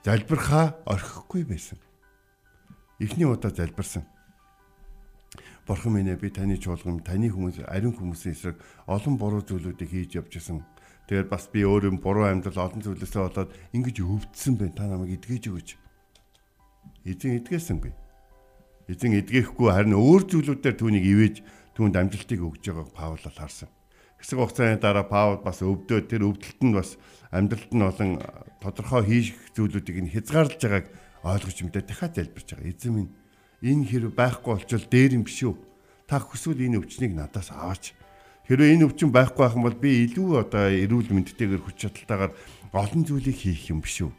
залбирхаа 0.02 0.74
орхихгүй 0.82 1.46
байсан. 1.46 1.78
Эхний 2.98 3.22
удаа 3.28 3.54
залбирсан. 3.54 4.02
Бурхан 5.66 5.94
минь 5.94 6.10
ээ 6.10 6.18
би 6.18 6.28
таны 6.28 6.58
чуулган, 6.58 7.00
таны 7.06 7.30
хүмүүс, 7.30 7.62
ариун 7.70 7.94
хүмүүсийн 7.94 8.34
эсрэг 8.34 8.58
олон 8.90 9.14
буруу 9.16 9.46
зүйлүүдийг 9.46 9.90
хийж 9.90 10.18
явж 10.18 10.36
исэн. 10.36 10.60
Тэгээд 11.06 11.30
бас 11.30 11.48
би 11.48 11.62
өөрөө 11.64 12.02
буруу 12.02 12.26
амьдрал 12.26 12.68
олон 12.68 12.82
зүйлээсээ 12.82 13.22
болоод 13.22 13.54
ингэж 13.72 13.96
өвдсөн 14.02 14.54
байна. 14.58 14.76
Та 14.76 14.84
намайг 14.90 15.22
эдгэж 15.22 15.54
өгөөч. 15.54 15.70
Эзэн 17.08 17.40
эдгээсэнгүй. 17.40 17.92
Эзэн 18.92 19.12
эдгээхгүй 19.22 19.68
харин 19.72 19.96
өөр 19.96 20.22
зүйлүүдээр 20.28 20.76
түүнийг 20.76 21.06
ивэж 21.08 21.34
түүнд 21.76 21.96
амжилтыг 21.96 22.40
өгж 22.44 22.62
байгааг 22.68 22.90
Паул 22.92 23.20
харсан. 23.20 23.68
Хэсэг 24.24 24.40
хугацааны 24.40 24.80
дараа 24.80 25.04
Паул 25.04 25.44
бас 25.44 25.60
өвдөө 25.60 26.08
тэр 26.08 26.24
өвдөлт 26.24 26.60
нь 26.64 26.72
бас 26.72 26.96
амьдралд 27.28 27.72
нь 27.76 27.84
олон 27.84 28.10
тодорхой 28.56 29.04
хийх 29.04 29.36
зүйлүүдийг 29.52 30.00
нь 30.00 30.12
хязгаарлаж 30.16 30.56
байгааг 30.64 30.86
ойлгож 31.28 31.58
мэдээ 31.60 31.84
дахиад 31.84 32.16
залбирч 32.16 32.48
байгаа. 32.56 32.72
Эзэн 32.72 32.92
минь 32.96 33.12
энэ 33.60 33.84
хэрэг 33.84 34.16
байхгүй 34.16 34.52
болчвол 34.56 34.88
дээр 34.88 35.20
юм 35.20 35.28
биш 35.28 35.44
үү? 35.44 35.52
Та 36.08 36.24
хүсвэл 36.24 36.56
энэ 36.56 36.80
өвчнийг 36.80 37.12
надаас 37.12 37.52
аваач. 37.52 37.92
Хэрвээ 38.48 38.80
энэ 38.80 38.88
өвчин 38.88 39.12
байхгүй 39.12 39.44
байх 39.44 39.56
юм 39.60 39.64
бол 39.68 39.76
би 39.76 40.08
илүү 40.08 40.28
одоо 40.40 40.72
эрүүл 40.72 41.12
мэндтэйгээр 41.12 41.60
хүч 41.60 41.76
чадалтайгаар 41.84 42.32
олон 42.72 43.02
зүйлийг 43.04 43.36
хийх 43.36 43.68
юм 43.68 43.84
биш 43.84 44.08
үү? 44.08 44.12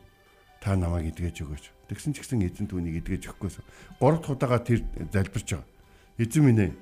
Та 0.61 0.77
намайг 0.77 1.17
эдгэж 1.17 1.41
өгөөч. 1.41 1.65
Тэгсэн 1.89 2.13
ч 2.13 2.21
гэсэн 2.21 2.45
эзэн 2.45 2.69
түүнийг 2.69 3.01
эдгэж 3.01 3.33
өгөхгүйс. 3.33 3.57
Гурав 3.97 4.21
дахь 4.21 4.37
удаага 4.37 4.61
тэр 4.61 4.85
залбирч 5.09 5.57
байгаа. 5.57 5.65
Эзэн 6.21 6.45
минь 6.45 6.61
ээ. 6.61 6.73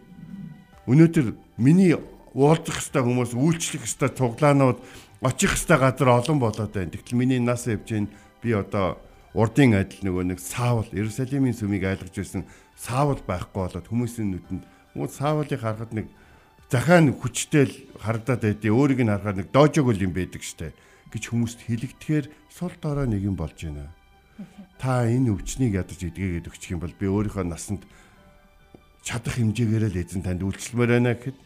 Өнөөдөр 0.92 1.28
миний 1.56 1.96
уулзах 2.34 2.78
хэвээр 2.82 3.06
хүмүүс 3.06 3.32
үйлчлэх 3.38 3.86
хэвээр 3.86 4.14
цуглаанууд 4.18 4.80
очих 5.22 5.54
хэвээр 5.56 5.82
газар 5.82 6.10
олон 6.10 6.38
болоод 6.42 6.72
байна. 6.74 6.94
Тэгтэл 6.94 7.18
миний 7.18 7.40
нас 7.40 7.66
явж 7.70 7.88
гин 7.88 8.10
би 8.42 8.54
одоо 8.54 8.98
урдын 9.34 9.78
адил 9.78 10.02
нөгөө 10.04 10.24
нэг 10.34 10.40
саавал 10.42 10.90
Иерусалимийн 10.92 11.58
сүмийг 11.58 11.86
айлгаж 11.86 12.14
байсан 12.14 12.44
саавал 12.76 13.22
байхгүй 13.24 13.62
болоод 13.64 13.88
хүмүүсийн 13.88 14.30
нүдэнд 14.34 14.64
хүмүүс 14.94 15.14
саавалыг 15.18 15.62
харахад 15.62 15.94
нэг 15.94 16.08
захаан 16.70 17.14
хүчтэй 17.14 17.64
л 17.70 17.76
харагдаад 18.02 18.42
байдیں۔ 18.42 18.74
Өөрийг 18.74 19.02
нь 19.06 19.14
харахад 19.14 19.38
нэг 19.42 19.48
доожог 19.54 19.94
юм 19.94 20.14
байдаг 20.14 20.42
штэ 20.42 20.74
гэж 21.14 21.24
хүмүүст 21.30 21.70
хэлэгдэхээр 21.70 22.26
сул 22.50 22.74
дорой 22.82 23.06
нэг 23.06 23.22
юм 23.22 23.38
болж 23.38 23.58
байна 23.62 23.94
та 24.84 25.06
энэ 25.08 25.32
өвчнийг 25.32 25.78
ядаж 25.78 26.00
эдгээгээд 26.02 26.50
өгчих 26.50 26.76
юм 26.76 26.82
бол 26.84 26.92
би 26.92 27.08
өөрийнхөө 27.08 27.46
насанд 27.48 27.88
чадах 29.06 29.38
хэмжээгээр 29.38 29.94
л 29.94 30.02
эзэн 30.02 30.26
танд 30.26 30.42
үйлчлэмээр 30.44 30.92
байна 30.98 31.14
гэхэд 31.16 31.38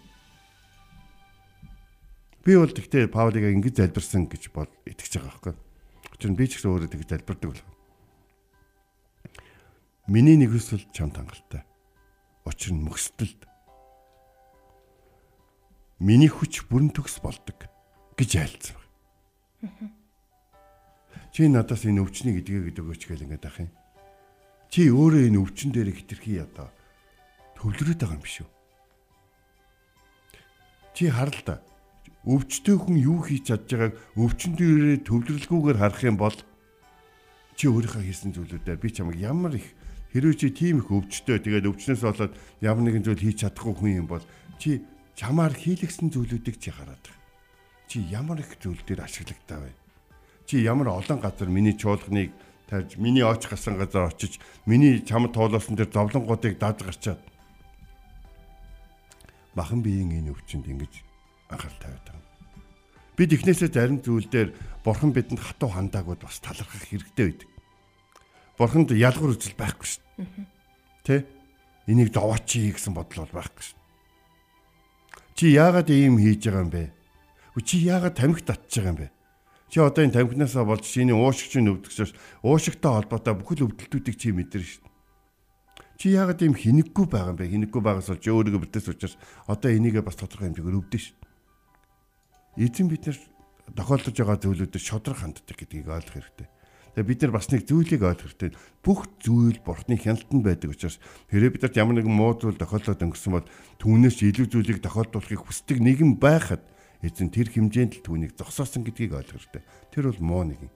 би 2.47 2.55
бол 2.55 2.71
тэгтээ 2.71 3.11
Паулыг 3.11 3.43
ингэж 3.43 3.83
залбирсан 3.83 4.31
гэж 4.31 4.55
бол 4.55 4.71
итгэж 4.87 5.19
байгаа 5.19 5.35
байхгүй. 5.35 5.55
Учир 6.15 6.31
нь 6.31 6.39
би 6.39 6.47
ч 6.47 6.55
гэсэн 6.55 6.71
өөрөө 6.71 6.89
тэгж 6.95 7.07
залбирдаг 7.11 7.49
бол. 7.51 7.63
Миний 10.07 10.39
нэг 10.39 10.55
хүсэл 10.55 10.87
чамд 10.95 11.19
хангалттай. 11.19 11.67
Учир 12.47 12.71
нь 12.71 12.87
мөксдөлд 12.87 13.43
миний 15.99 16.31
хүч 16.31 16.71
бүрэн 16.71 16.95
төгс 16.95 17.19
болдог 17.19 17.67
гэж 18.15 18.31
айлцсан 18.39 18.79
байна. 18.79 19.91
Чи 21.35 21.51
надаас 21.51 21.83
энэ 21.83 21.99
өвчнийг 21.99 22.47
эдгээгээд 22.47 22.79
өгөөч 22.79 23.11
гэл 23.11 23.27
ингээд 23.27 23.43
ах 23.43 23.59
юм. 23.59 23.71
Чи 24.71 24.87
өөрөө 24.87 25.27
энэ 25.27 25.41
өвчин 25.43 25.75
дээр 25.75 25.91
хитрхи 25.91 26.39
одоо 26.39 26.71
төвлөрөөд 27.59 27.99
байгаа 27.99 28.15
юм 28.15 28.23
биш 28.23 28.39
үү? 28.39 28.49
Чи 30.95 31.11
харал 31.11 31.41
та. 31.43 31.59
Өвчтөй 32.27 32.75
хүн 32.75 32.97
юу 32.99 33.23
хийж 33.23 33.47
чадж 33.47 33.71
байгааг 33.71 33.95
дээрээ 34.59 35.07
төвлөрлгүйгээр 35.07 35.79
харах 35.79 36.03
юм 36.03 36.17
бол 36.19 36.35
чи 37.55 37.71
өөрийнхөө 37.71 38.03
хийсэн 38.03 38.35
зүйлүүдээр 38.35 38.83
би 38.83 38.89
чамайг 38.91 39.17
ямар 39.23 39.55
их 39.55 39.71
хэрвээ 40.11 40.35
чи 40.35 40.47
тийм 40.51 40.83
их 40.83 40.91
өвчтөй 40.91 41.39
тэгээд 41.39 41.71
өвчнөөс 41.71 42.03
болоод 42.03 42.33
ямар 42.59 42.83
нэгэн 42.83 43.07
зүйл 43.07 43.23
хийж 43.23 43.47
чадахгүй 43.47 43.75
хүн 43.79 43.97
юм 44.03 44.07
бол 44.11 44.23
чи 44.59 44.83
чамаар 45.15 45.55
хийлгсэн 45.55 46.11
зүйлүүдийг 46.11 46.59
чи 46.59 46.69
хараад 46.75 46.99
байгаа. 46.99 47.23
Чи 47.87 48.03
ямар 48.11 48.43
их 48.43 48.51
зүйл 48.59 48.83
дээр 48.83 49.07
ашиглагтаа 49.07 49.63
вэ? 49.63 49.71
чи 50.47 50.63
ямар 50.63 50.87
олон 50.87 51.19
газар 51.19 51.49
миний 51.49 51.73
чуулганыг 51.73 52.31
тарж 52.67 52.95
миний 52.97 53.23
очих 53.23 53.51
гасан 53.51 53.77
газар 53.77 54.07
очиж 54.07 54.39
миний 54.65 55.03
чамд 55.03 55.33
тоолоосон 55.33 55.75
тэр 55.75 55.91
зовлонгуудыг 55.91 56.57
даж 56.57 56.79
гарчаад 56.87 57.19
махан 59.55 59.83
биеийн 59.83 60.23
энэ 60.23 60.31
өвчнөд 60.31 60.71
ингэж 60.71 60.93
анхаарал 61.51 61.79
тавиад 61.79 62.05
байгаа. 62.07 62.25
Бид 63.17 63.31
ихнээсээ 63.33 63.69
зарим 63.73 63.99
зүйл 64.03 64.29
дээр 64.29 64.49
бурхан 64.83 65.11
бидэнд 65.11 65.41
хатуу 65.41 65.71
хандаагууд 65.73 66.21
бас 66.21 66.39
талархах 66.39 66.83
хэрэгтэй 66.85 67.25
байдаг. 67.33 67.49
Бурханд 68.57 68.89
ялгар 68.91 69.37
үзэл 69.37 69.53
байхгүй 69.53 69.85
шүү 69.85 70.03
дээ. 70.17 70.45
Тэ? 71.05 71.25
Энийг 71.87 72.09
зовооч 72.09 72.49
гэсэн 72.49 72.93
бодол 72.97 73.29
бол 73.29 73.41
байхгүй 73.41 73.63
шүү. 73.63 73.77
Чи 75.37 75.53
яагаад 75.53 75.93
ийм 75.93 76.17
хийж 76.17 76.49
байгаа 76.49 76.65
юм 76.65 76.71
бэ? 76.73 76.89
Чи 77.61 77.85
яагаад 77.85 78.17
тамхи 78.17 78.41
татж 78.41 78.81
байгаа 78.81 78.93
юм 78.93 78.99
бэ? 79.05 79.07
Чи 79.69 79.77
одоо 79.77 80.01
энэ 80.01 80.17
тамхинаасаа 80.17 80.65
болж 80.65 80.89
чиний 80.89 81.13
уушигч 81.13 81.61
нь 81.61 81.69
өвдөгчөөс 81.69 82.11
уушигтай 82.41 82.91
холбоотой 82.91 83.35
бүхэл 83.37 83.69
өвдөлтүүдийг 83.69 84.17
чи 84.17 84.33
мэдэрнэ 84.33 84.65
шүү. 84.65 84.87
Чи 86.01 86.17
яагаад 86.17 86.41
ийм 86.41 86.57
хинэггүй 86.57 87.05
байгаа 87.05 87.33
юм 87.33 87.37
бэ? 87.37 87.51
Хинэггүй 87.53 87.81
байгаас 87.85 88.09
болж 88.09 88.25
өөрийгөө 88.25 88.61
битээс 88.65 88.87
учраас 88.89 89.15
одоо 89.45 89.69
энийгээ 89.69 90.01
бас 90.01 90.17
тодорхой 90.17 90.49
хэмжээгээр 90.49 90.79
өвдөн 90.81 91.01
шүү. 91.01 91.15
Эзэн 92.57 92.89
бид 92.89 93.05
нар 93.05 93.17
тохиолдож 93.77 94.17
байгаа 94.17 94.37
зүйлүүдэд 94.41 94.81
шодрох 94.81 95.21
ханддаг 95.21 95.53
гэдгийг 95.53 95.93
ойлгох 95.93 96.17
хэрэгтэй. 96.17 96.47
Тэгээ 96.97 97.09
бид 97.13 97.21
нар 97.21 97.33
бас 97.37 97.47
нэг 97.53 97.61
зүйлийг 97.69 98.01
ойлгох 98.01 98.33
хэрэгтэй. 98.33 98.51
Бүх 98.81 99.05
зүйл 99.21 99.61
бурхны 99.61 99.93
хяналтанд 100.01 100.41
байдаг 100.41 100.73
учраас 100.73 100.97
хэрэг 101.29 101.53
бид 101.53 101.63
нарт 101.69 101.77
ямар 101.77 102.01
нэгэн 102.01 102.17
муу 102.17 102.33
зүйл 102.33 102.57
тохиолдоод 102.57 103.05
өнгөрсөн 103.05 103.33
бол 103.37 103.45
түүнээс 103.77 104.17
илүү 104.25 104.47
зүйлийг 104.49 104.81
тохиолдуулахыг 104.81 105.45
хүсдэг 105.45 105.77
нэгэн 105.77 106.17
байхад 106.17 106.65
эзэн 107.05 107.29
тэр 107.29 107.53
хэмжээнд 107.53 108.01
л 108.01 108.05
түүнийг 108.09 108.33
зогсоосон 108.33 108.81
гэдгийг 108.81 109.13
ойлгох 109.13 109.37
хэрэгтэй. 109.37 109.63
Тэр 109.93 110.09
бол 110.09 110.21
муу 110.25 110.43
нэг 110.49 110.65
юм. 110.65 110.73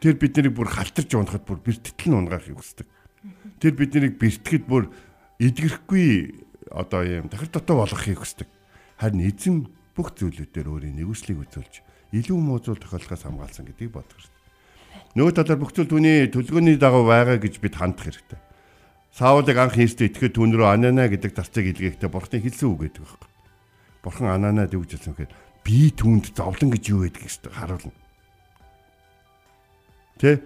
Тэр 0.00 0.16
биднийг 0.16 0.56
бүр 0.56 0.72
халтарч 0.72 1.12
унахад 1.12 1.44
бүр 1.44 1.60
бэртгэл 1.60 2.08
нь 2.08 2.18
унгаахыг 2.24 2.56
хүсдэг. 2.56 2.88
Тэр 3.60 3.72
биднийг 3.76 4.16
бэртгэхэд 4.16 4.64
бүр 4.64 4.88
эдгэрхгүй 5.36 6.08
одоо 6.72 7.04
юм 7.04 7.28
дахир 7.28 7.52
дотоо 7.52 7.84
болгохыг 7.84 8.24
хүсдэг. 8.24 8.48
Харин 8.96 9.20
эзэн 9.28 9.68
бүх 9.94 10.14
зүйлүүдээр 10.18 10.68
өөрийн 10.68 10.98
нэгүслийг 10.98 11.38
үзүүлж 11.46 11.74
илүү 12.14 12.38
муу 12.38 12.58
зүйл 12.58 12.78
тохиолдохоос 12.78 13.24
хамгаалсан 13.24 13.64
гэдгийг 13.70 13.94
бодох 13.94 14.14
хэрэгтэй. 14.14 14.42
Нөгөө 15.14 15.32
талаар 15.34 15.60
бүх 15.62 15.72
зүйл 15.74 15.90
түүний 15.90 16.30
төлгөөний 16.30 16.76
дагуу 16.78 17.06
байгаа 17.06 17.38
гэж 17.38 17.62
бид 17.62 17.74
хандах 17.78 18.10
хэрэгтэй. 18.10 18.40
Саулыг 19.14 19.58
анх 19.58 19.78
хийстэй 19.78 20.10
итгэхэд 20.10 20.34
түүн 20.34 20.54
рүү 20.58 20.66
анана 20.66 21.06
гэдэг 21.06 21.32
тарцыг 21.38 21.70
илгээхдээ 21.70 22.10
бурхны 22.10 22.42
хэлсэн 22.42 22.66
үг 22.70 22.90
гэдэг 22.90 23.02
байхгүй 23.06 23.30
бурхан 24.04 24.28
анаанаад 24.28 24.76
юу 24.76 24.84
гэж 24.84 25.00
хэлсэн 25.00 25.16
гэхээр 25.16 25.32
би 25.64 25.88
түүнд 25.96 26.36
зовлон 26.36 26.70
гэж 26.76 26.84
юу 26.92 27.00
байдаг 27.08 27.22
гэж 27.24 27.34
харуулна. 27.48 27.96
Тэ? 30.20 30.44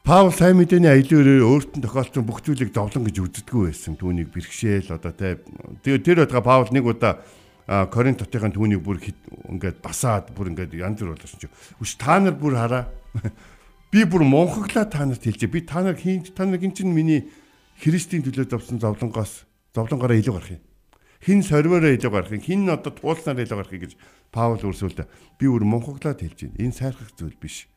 Паул 0.00 0.32
сайн 0.32 0.56
мэдээний 0.56 0.88
аялалаар 0.88 1.44
өөрт 1.44 1.76
нь 1.76 1.84
тохиолдсон 1.84 2.24
бүх 2.24 2.40
зүйлийг 2.40 2.72
зовлон 2.72 3.04
гэж 3.04 3.16
үздэггүй 3.20 3.68
байсан. 3.68 4.00
Түүнийг 4.00 4.32
бэрхшээл 4.32 4.96
одоо 4.96 5.12
тэ 5.12 5.44
тэр 5.84 6.00
тэр 6.00 6.24
удаа 6.24 6.40
Паул 6.40 6.72
нэг 6.72 6.88
удаа 6.88 7.20
Коринт 7.70 8.18
хотын 8.18 8.50
түүнийг 8.50 8.82
бүр 8.82 8.98
ингээд 8.98 9.78
басаад 9.78 10.34
бүр 10.34 10.50
ингээд 10.50 10.74
янз 10.74 10.98
бүр 10.98 11.14
болсон 11.14 11.38
чи. 11.38 11.50
Үш 11.78 11.94
та 11.94 12.18
нар 12.18 12.34
бүр 12.34 12.58
хараа. 12.58 12.90
Би 13.94 14.02
бүр 14.02 14.26
монхоглаа 14.26 14.90
та 14.90 15.06
нарт 15.06 15.22
хэлжээ. 15.22 15.50
Би 15.50 15.62
та 15.62 15.82
нар 15.86 15.94
хийн 15.94 16.26
та 16.34 16.46
нар 16.46 16.58
гин 16.58 16.74
чинь 16.74 16.90
миний 16.90 17.30
Христийн 17.78 18.26
төлөө 18.26 18.50
зовсон 18.50 18.82
зовлонгоос 18.82 19.46
зовлонгоороо 19.74 20.18
илүү 20.18 20.34
гарах 20.34 20.50
юм 20.58 20.62
хин 21.20 21.42
сорвоороо 21.44 21.92
илүү 21.92 22.10
гарахыг 22.10 22.44
хин 22.44 22.68
одоо 22.72 22.92
туулснаар 22.92 23.44
илүү 23.44 23.58
гарахыг 23.60 23.82
гэж 23.84 23.92
Паул 24.32 24.62
үрсүүлдэ. 24.62 25.04
Би 25.36 25.44
өөр 25.50 25.66
монхоглаад 25.68 26.22
хэлж 26.22 26.48
байна. 26.48 26.60
Энэ 26.64 26.76
сайрхах 26.76 27.12
зүйл 27.18 27.36
биш. 27.36 27.68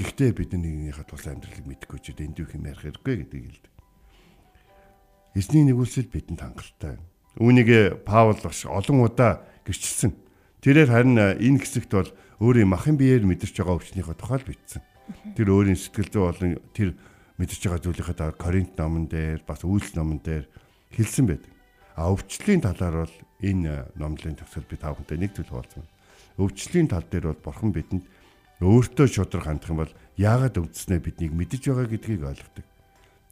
Гэхдээ 0.00 0.32
бид 0.32 0.54
нэгнийхээ 0.56 1.04
тул 1.04 1.20
амьдралыг 1.28 1.66
мэдгүй 1.66 1.98
ч 2.00 2.14
эндүүх 2.16 2.56
юм 2.56 2.66
ярих 2.70 2.82
хэрэггүй 2.88 3.14
гэдгийг 3.20 3.44
хэлдэг. 3.46 3.72
Эзний 5.34 5.64
нэгүүлсэл 5.66 6.08
бидэнд 6.08 6.40
хангалттай. 6.40 6.96
Үүнийг 7.38 8.02
Паул 8.06 8.38
бас 8.38 8.62
олон 8.62 9.02
удаа 9.02 9.42
гэрчилсэн. 9.66 10.14
Тэрээр 10.62 10.90
харин 10.90 11.18
энэ 11.18 11.60
хэсэгт 11.60 11.90
бол 11.90 12.10
өөрийн 12.38 12.70
махын 12.70 12.94
биеэр 12.94 13.26
мэдэрч 13.26 13.58
байгаа 13.58 13.78
өвчнийхөө 13.78 14.16
тухай 14.16 14.38
л 14.38 14.48
бичсэн. 14.48 14.82
Тэр 15.34 15.48
өөрийн 15.50 15.78
сэтгэл 15.78 16.10
зүй 16.14 16.22
болон 16.22 16.50
тэр 16.70 16.94
мэдэрч 17.36 17.62
байгаа 17.66 17.82
зүйлийнхээ 17.82 18.16
дараа 18.16 18.36
Коринт 18.38 18.72
номон 18.78 19.10
дээр 19.10 19.42
бас 19.42 19.66
Үйлс 19.66 19.98
номон 19.98 20.22
дээр 20.22 20.46
хэлсэн 20.94 21.26
байдаг. 21.26 21.50
А 21.98 22.10
өвчлөлийн 22.10 22.62
талаар 22.62 23.06
бол 23.06 23.16
энэ 23.42 23.90
номлын 23.98 24.38
төгсөл 24.38 24.66
би 24.70 24.78
та 24.78 24.94
бүхэнтэй 24.94 25.18
нэг 25.18 25.34
зүйл 25.34 25.50
хуваалцсан. 25.50 25.84
Өвчлөлийн 26.38 26.88
тал 26.90 27.06
дээр 27.06 27.34
бол 27.34 27.42
бурхан 27.44 27.70
бидэнд 27.74 28.04
өөртөө 28.62 29.06
шудраг 29.10 29.44
хандах 29.46 29.70
юм 29.70 29.82
бол 29.82 29.92
яагаад 30.18 30.58
өвдснээ 30.58 31.00
биднийг 31.02 31.32
мэдэж 31.34 31.62
байгаа 31.70 31.86
гэдгийг 31.90 32.22
ойлгодог. 32.22 32.66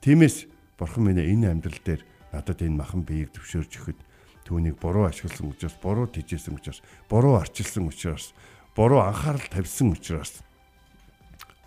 Тиймээс 0.02 0.46
бурхан 0.78 1.02
минь 1.06 1.22
энэ 1.22 1.50
амьдрал 1.54 1.80
дээр 1.82 2.02
надад 2.32 2.62
энэ 2.64 2.80
махан 2.80 3.04
биеийг 3.04 3.30
төвшөөрч 3.36 3.72
өгөхөд 3.78 4.00
түүнийг 4.48 4.76
буруу 4.80 5.06
ашигласан 5.06 5.52
учраас 5.52 5.76
буруу 5.78 6.08
тижээсэн 6.08 6.56
учраас 6.56 6.82
буруу 7.08 7.38
арчилсан 7.38 7.86
учраас 7.86 8.34
буруу 8.74 9.00
анхаарал 9.04 9.46
тавьсан 9.52 9.92
учраас 9.92 10.42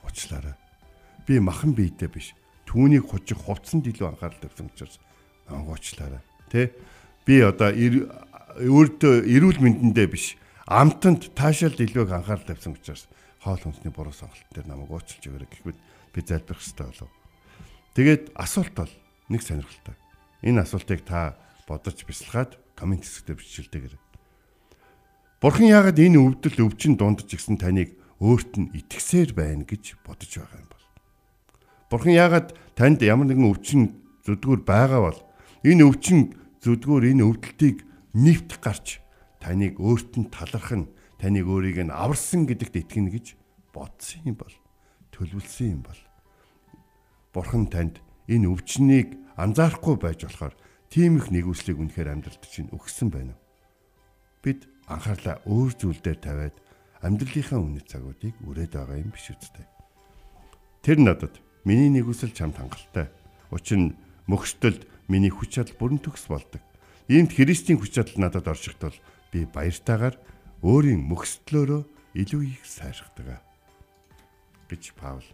уучлаарай. 0.03 0.55
Би 1.27 1.39
махан 1.39 1.73
биетэй 1.73 2.09
биш. 2.09 2.33
Түүнийг 2.65 3.07
хожих 3.07 3.39
хувцсанд 3.45 3.87
илүү 3.87 4.09
анхаарал 4.11 4.41
тавьсан 4.41 4.67
учраас 4.73 4.99
уучлаарай. 5.47 6.21
Тэ? 6.51 6.73
Би 7.25 7.41
одоо 7.41 7.71
өөртөө 7.71 9.25
эрүүл 9.25 9.59
мэндэндээ 9.61 10.07
биш 10.09 10.35
амтанд 10.65 11.33
таашаалд 11.37 11.79
илүү 11.79 12.09
анхаарал 12.09 12.45
тавьсан 12.45 12.73
учраас 12.73 13.05
хоол 13.41 13.61
хүнсний 13.61 13.93
буруу 13.93 14.13
сонголт 14.13 14.45
дээр 14.49 14.65
намайг 14.65 14.89
уучлж 14.89 15.21
өгөөрэй 15.21 15.49
гэхэд 15.49 15.77
би 16.13 16.19
залбирх 16.25 16.61
хэрэгтэй 16.61 16.85
болов. 16.89 17.11
Тэгээд 17.93 18.23
асуулт 18.33 18.73
бол 18.73 18.93
нэг 19.29 19.41
сонирхолтой. 19.45 19.95
Энэ 20.45 20.61
асуултыг 20.61 21.01
та 21.01 21.35
бодож 21.65 22.05
бясалгаад 22.05 22.61
комент 22.77 23.01
хэсэгтээ 23.01 23.35
бичилдээгэр. 23.35 23.95
Бурхан 25.41 25.65
яагаад 25.65 25.97
энэ 25.97 26.21
өвдөл 26.21 26.69
өвчин 26.69 26.93
дундж 26.95 27.25
гисэн 27.25 27.57
таныг 27.57 27.97
өөрт 28.21 28.53
нь 28.61 28.71
итгэсээр 28.77 29.33
байна 29.33 29.65
гэж 29.65 29.97
бодож 30.05 30.31
байгаа 30.37 30.61
юм 30.61 30.69
бол. 30.69 30.85
Бурхан 31.89 32.13
яагаад 32.13 32.53
танд 32.77 33.01
ямар 33.01 33.25
нэгэн 33.25 33.49
өвчин 33.49 33.81
зүдгүүр 34.23 34.61
байгаа 34.61 35.01
бол 35.09 35.19
энэ 35.65 35.81
өвчин 35.81 36.37
зүдгүүр 36.61 37.09
энэ 37.09 37.25
өвдөлтийг 37.25 37.81
нэвт 38.13 38.61
гарч 38.61 39.01
таныг 39.41 39.81
өөрт 39.81 40.13
нь 40.21 40.29
таларх 40.29 40.71
нь 40.71 40.89
таныг 41.17 41.45
өөрийг 41.49 41.81
нь 41.83 41.93
аварсан 41.93 42.45
гэдэгт 42.45 42.85
итгэнэ 42.85 43.09
гэж 43.17 43.25
бодсон 43.73 44.21
юм 44.29 44.37
бол 44.37 44.55
төлөвлөсөн 45.09 45.67
юм 45.73 45.81
бол 45.81 46.01
Бурхан 47.33 47.67
танд 47.67 48.04
энэ 48.27 48.49
өвчнийг 48.49 49.17
анзаарахгүй 49.37 49.95
байж 49.99 50.25
болохоор 50.25 50.53
тийм 50.89 51.19
их 51.19 51.29
нэгүслийг 51.29 51.77
үнэхээр 51.77 52.13
амьдралд 52.13 52.43
чинь 52.47 52.71
өгсөн 52.71 53.09
байна. 53.11 53.35
Бид 54.41 54.65
анхаарлаа 54.87 55.41
өөр 55.45 55.71
зүйл 55.75 56.01
дээр 56.01 56.19
тавиад 56.21 56.55
амьдралынхаа 57.01 57.59
үнэт 57.59 57.87
цагуудыг 57.89 58.35
үрээд 58.45 58.73
байгаа 58.73 58.97
юм 59.01 59.11
биш 59.13 59.29
үстэй. 59.33 59.65
Тэр 60.81 61.01
надад 61.01 61.37
миний 61.65 61.89
нэгүсэл 61.89 62.33
чамд 62.33 62.57
хангалттай. 62.57 63.09
Учир 63.49 63.77
нь 63.77 63.97
мөхсдөлд 64.29 64.85
миний 65.09 65.29
хүч 65.29 65.57
чадал 65.61 65.77
бүрэн 65.77 66.01
төгс 66.01 66.29
болдог. 66.29 66.61
Иймд 67.09 67.33
Христийн 67.33 67.77
хүч 67.77 67.97
чадал 67.97 68.17
надад 68.17 68.49
оршихт 68.49 68.81
бол 68.81 68.97
би 69.29 69.45
баяртайгаар 69.45 70.17
өөрийн 70.65 71.01
мөхсдлөөрөө 71.05 71.81
илүү 72.17 72.41
их 72.45 72.65
сайрхдаг 72.65 73.41
гэж 74.69 74.93
Паул 74.97 75.25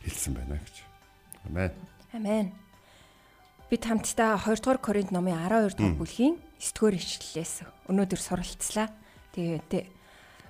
хэлсэн 0.00 0.32
байна 0.32 0.56
гэж. 0.56 0.76
Амен. 1.44 1.95
Амен. 2.16 2.48
Бид 3.68 3.84
хамтдаа 3.84 4.40
2 4.40 4.56
дугаар 4.64 4.80
Коринт 4.80 5.12
номын 5.12 5.36
12 5.36 5.76
дугаар 5.76 5.96
бүлгийн 6.00 6.40
9 6.56 6.72
дугаар 6.72 6.96
ишлэлээс 6.96 7.54
өнөөдөр 7.92 8.20
суралцлаа. 8.24 8.88
Тэгээд 9.36 9.84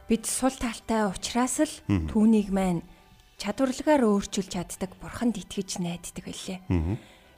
бид 0.06 0.24
сул 0.30 0.54
талтай 0.54 1.10
ухраас 1.10 1.58
л 1.66 1.74
түүнийг 2.06 2.54
маань 2.54 2.86
чадварлагаар 3.42 4.06
өөрчилж 4.06 4.46
чаддаг 4.46 4.94
бурханд 5.02 5.42
итгэж 5.42 5.82
найддаг 5.82 6.22
байлээ. 6.22 6.62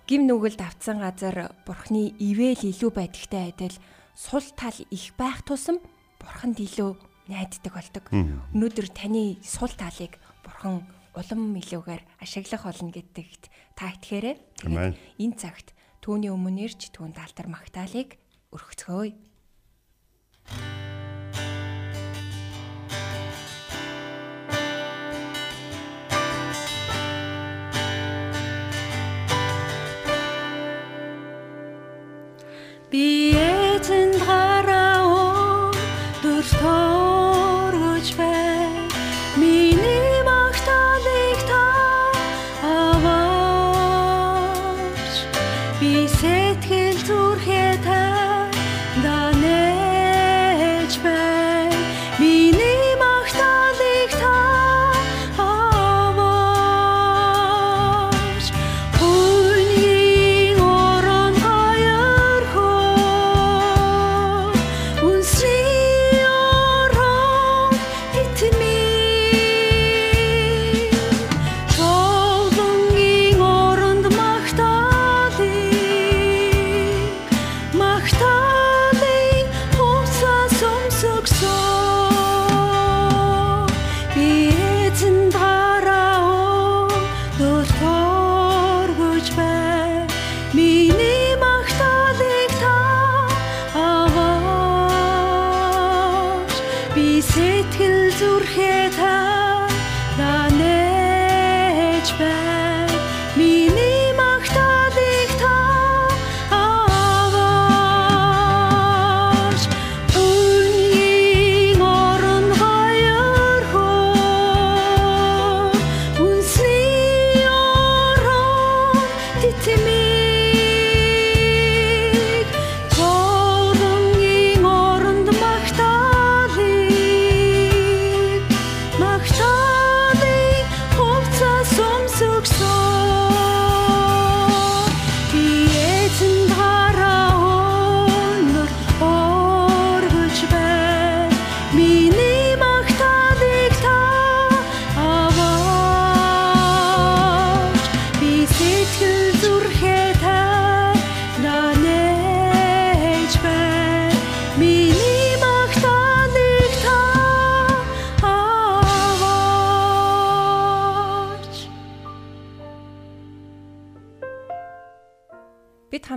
Гим 0.04 0.22
нүгэлд 0.28 0.60
автсан 0.60 1.00
газар 1.00 1.56
бурхны 1.64 2.12
ивэл 2.20 2.68
илүү 2.68 2.92
байдагтай 2.92 3.56
адил 3.56 3.76
сул 4.12 4.44
тал 4.60 4.76
их 4.92 5.16
байх 5.16 5.40
тусам 5.40 5.80
бурханд 6.20 6.60
илүү 6.60 7.00
найддаг 7.32 7.72
болдог. 7.72 8.04
Өнөөдөр 8.12 8.92
таны 8.92 9.40
сул 9.40 9.72
талыг 9.72 10.20
бурхан 10.44 10.84
улам 11.18 11.58
илүүгээр 11.58 12.02
ашиглах 12.22 12.62
болно 12.62 12.94
гэдэгт 12.94 13.50
та 13.74 13.90
итгэхээрэй. 13.98 14.36
Тэгээд 14.62 14.94
энэ 15.18 15.34
цагт 15.34 15.74
түүний 15.98 16.30
өмнө 16.30 16.70
ирж 16.70 16.94
түүнд 16.94 17.18
алтар 17.18 17.50
магтаалык 17.50 18.22
өргөцгөөе. 18.54 19.12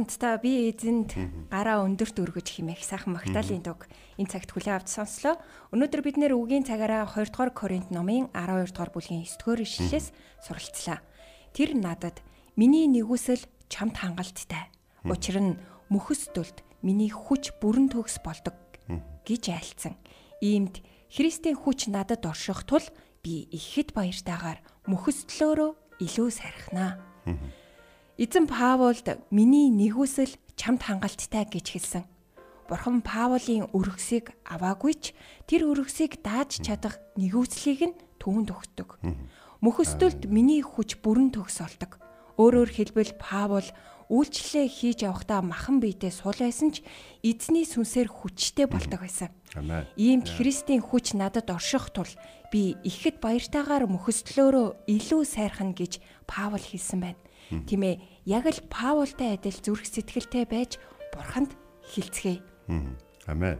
Хамтдаа 0.01 0.41
би 0.41 0.73
эзэнд 0.73 1.13
гараа 1.53 1.85
өндөрт 1.85 2.17
өргөж 2.17 2.57
химэх 2.57 2.81
сайхан 2.81 3.13
магтаалын 3.13 3.61
дуг 3.61 3.85
энэ 4.17 4.33
цагт 4.33 4.49
хүлээн 4.49 4.81
авч 4.81 4.97
сонслоо. 4.97 5.37
Өнөөдөр 5.69 6.01
бид 6.01 6.17
нэр 6.17 6.33
үгийн 6.33 6.65
цагаараа 6.65 7.05
2 7.05 7.29
дугаар 7.29 7.53
Коринт 7.53 7.93
номын 7.93 8.25
12 8.33 8.73
дугаар 8.73 8.89
бүлгийн 8.89 9.21
9 9.29 9.37
дугаар 9.37 9.61
ишлэлээс 9.61 10.07
суралцлаа. 10.41 11.05
Тэр 11.53 11.77
надад 11.77 12.25
миний 12.57 12.89
нэгүсэл 12.89 13.45
чамд 13.69 14.01
хангалттай. 14.01 14.73
Учир 15.05 15.37
нь 15.37 15.61
мөхөсдөлд 15.93 16.65
миний 16.81 17.13
хүч 17.13 17.61
бүрэн 17.61 17.93
төгс 17.93 18.25
болдог 18.25 18.57
гэж 19.21 19.53
айлцсан. 19.53 20.01
Иймд 20.41 20.81
Христийн 21.13 21.61
хүч 21.61 21.93
надад 21.93 22.25
орших 22.25 22.65
тул 22.65 22.81
би 23.21 23.45
ихэд 23.53 23.93
баяртайгаар 23.93 24.65
мөхөсдлөөрөө 24.89 26.01
илүү 26.01 26.29
сархинаа. 26.33 26.97
Эзэн 28.21 28.45
Паулд 28.45 29.01
миний 29.34 29.73
нэгүсэл 29.73 30.38
чамд 30.53 30.86
хангалттай 30.86 31.41
гэж 31.41 31.65
хэлсэн. 31.73 32.05
Бурхан 32.69 33.01
Паулын 33.01 33.65
өргөсийг 33.73 34.38
аваагүй 34.45 34.93
ч 34.93 35.17
тэр 35.49 35.65
өргөсийг 35.65 36.21
дааж 36.21 36.62
чадах 36.62 37.01
нэгүслийг 37.17 37.81
нь 37.81 37.97
түүнд 38.21 38.53
өгдөг. 38.53 39.01
Мөхөсдөлд 39.65 40.29
миний 40.29 40.62
хүч 40.62 41.01
бүрэн 41.01 41.34
төгсөлдөг. 41.34 41.97
Өөрөөр 42.38 42.69
хэлбэл 42.69 43.17
Паул 43.17 43.65
үйлчлэлээ 44.13 44.69
хийж 44.69 45.01
явахдаа 45.01 45.41
махан 45.41 45.81
биедээ 45.81 46.13
сул 46.13 46.38
байсан 46.38 46.77
ч 46.77 46.86
эзний 47.25 47.65
сүнсээр 47.65 48.05
хүчтэй 48.05 48.69
болдог 48.69 49.01
байсан. 49.01 49.34
Иймд 49.97 50.29
Христийн 50.29 50.86
хүч 50.86 51.17
надад 51.17 51.49
орших 51.49 51.89
тул 51.89 52.12
би 52.53 52.77
ихэд 52.86 53.17
баяртайгаар 53.17 53.89
мөхөсдлөөрөө 53.89 54.86
илүү 54.93 55.21
сайрхна 55.25 55.73
гэж 55.73 55.97
Паул 56.29 56.62
хэлсэн 56.62 57.01
байна. 57.01 57.21
Тийм 57.67 57.84
ээ, 57.84 57.99
яг 58.25 58.45
л 58.45 58.62
Паултай 58.69 59.38
адил 59.38 59.57
зүрх 59.57 59.86
сэтгэлтэй 59.86 60.45
байж 60.45 60.77
бурханд 61.13 61.55
хилцгээе. 61.93 62.41
Амен. 63.27 63.57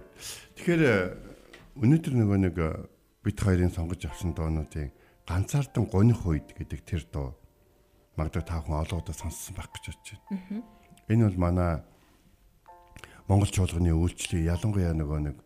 Тэгэхээр 0.58 0.82
э, 0.82 0.96
өнөөдөр 1.78 2.14
нөгөө 2.18 2.40
нэг 2.50 2.56
э, 2.58 2.70
бит 3.26 3.38
хоёрын 3.42 3.74
сонгож 3.74 4.06
авсан 4.06 4.34
доонуудын 4.34 4.94
ганцаардан 5.26 5.86
гоних 5.90 6.26
үед 6.26 6.54
гэдэг 6.58 6.82
тэр 6.86 7.04
дуу 7.10 7.38
магадгүй 8.18 8.44
та 8.46 8.62
бүхэн 8.62 8.82
олоодоо 8.86 9.16
сонссон 9.16 9.56
байх 9.58 9.70
гэж 9.70 9.94
бодож 9.94 10.10
байна. 10.30 10.64
Энэ 11.10 11.26
бол 11.30 11.40
манай 11.42 11.72
Монгол 13.30 13.50
чуулганы 13.54 13.94
үйлчлэл 13.94 14.50
ялангуяа 14.50 14.94
нөгөө 14.98 15.20
нэг 15.30 15.38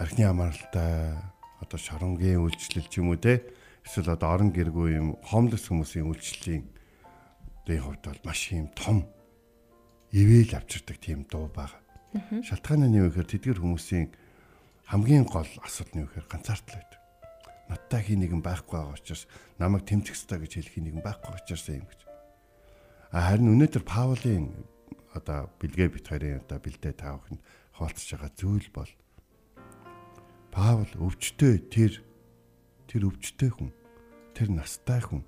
архины 0.00 0.24
амралтай 0.28 1.20
одоо 1.60 1.78
шоронгийн 1.78 2.42
үйлчлэл 2.42 2.88
ч 2.88 2.98
юм 3.02 3.12
уу 3.12 3.20
те 3.20 3.44
эсвэл 3.84 4.14
одоо 4.14 4.34
орон 4.34 4.50
гэргүй 4.54 4.96
юм 4.96 5.08
хомлос 5.22 5.68
хүмүүсийн 5.68 6.08
үйлчлэлийн 6.08 6.64
дэйн 7.68 7.84
хувьд 7.84 8.02
бол 8.08 8.22
маш 8.24 8.40
юм 8.56 8.72
том 8.72 9.04
ивэл 10.10 10.56
авчирдаг 10.56 10.96
тийм 10.96 11.28
дуу 11.28 11.52
байгаа. 11.52 11.84
Шалтгаан 12.40 12.88
нь 12.88 12.96
юу 12.96 13.12
гэхээр 13.12 13.28
тэдгэр 13.28 13.60
хүмүүсийн 13.60 14.08
хамгийн 14.88 15.28
гол 15.28 15.48
асуудал 15.60 15.92
нь 15.92 16.00
юу 16.02 16.08
гэхээр 16.08 16.32
ганцаардлаа 16.32 16.80
байдаг. 16.80 17.00
Надтай 17.68 18.00
хий 18.00 18.16
нэгэн 18.16 18.40
байхгүй 18.40 18.80
байгаа 18.80 18.96
учраас 18.96 19.28
намайг 19.60 19.84
тэмцэх 19.84 20.16
ёстой 20.16 20.40
гэж 20.40 20.52
хэлэх 20.56 20.76
нэгэн 20.80 21.04
байхгүй 21.04 21.32
учраас 21.36 21.68
юм 21.68 21.84
гэж. 21.84 22.00
А 23.12 23.28
харин 23.28 23.52
өнөөдөр 23.52 23.84
Паулийн 23.84 24.56
одоо 25.12 25.52
бэлгээ 25.60 25.88
бит 25.92 26.08
хоёрын 26.08 26.40
одоо 26.40 26.58
бэлдээ 26.64 26.94
таавахнд 26.96 27.40
хаалцж 27.76 28.08
байгаа 28.16 28.32
зүйл 28.32 28.68
бол 28.72 28.92
Паул 30.48 30.88
өвчтөе 30.96 31.68
тэр 31.68 32.00
тэр 32.88 33.02
өвчтөе 33.12 33.52
хүн 33.52 33.70
тэр 34.32 34.48
настай 34.56 35.04
хүн 35.04 35.20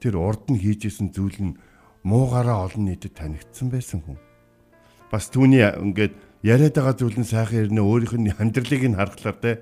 тэр 0.00 0.16
урд 0.16 0.48
нь 0.48 0.58
хийжсэн 0.58 1.12
зүйл 1.12 1.38
нь 1.38 1.58
муугаараа 2.02 2.66
олон 2.66 2.88
нийтэд 2.88 3.14
танигдсан 3.14 3.68
байсан 3.68 4.00
хүн. 4.00 4.18
Бас 5.12 5.28
түүний 5.28 5.62
ингээд 5.62 6.16
яриад 6.42 6.74
байгаа 6.74 6.96
зүйл 6.96 7.20
нь 7.20 7.28
сайхан 7.28 7.68
ирнэ 7.68 7.82
өөрийнх 7.84 8.16
нь 8.16 8.32
амьдралыг 8.32 8.82
нь 8.88 8.96
харахаар 8.96 9.36
те 9.36 9.52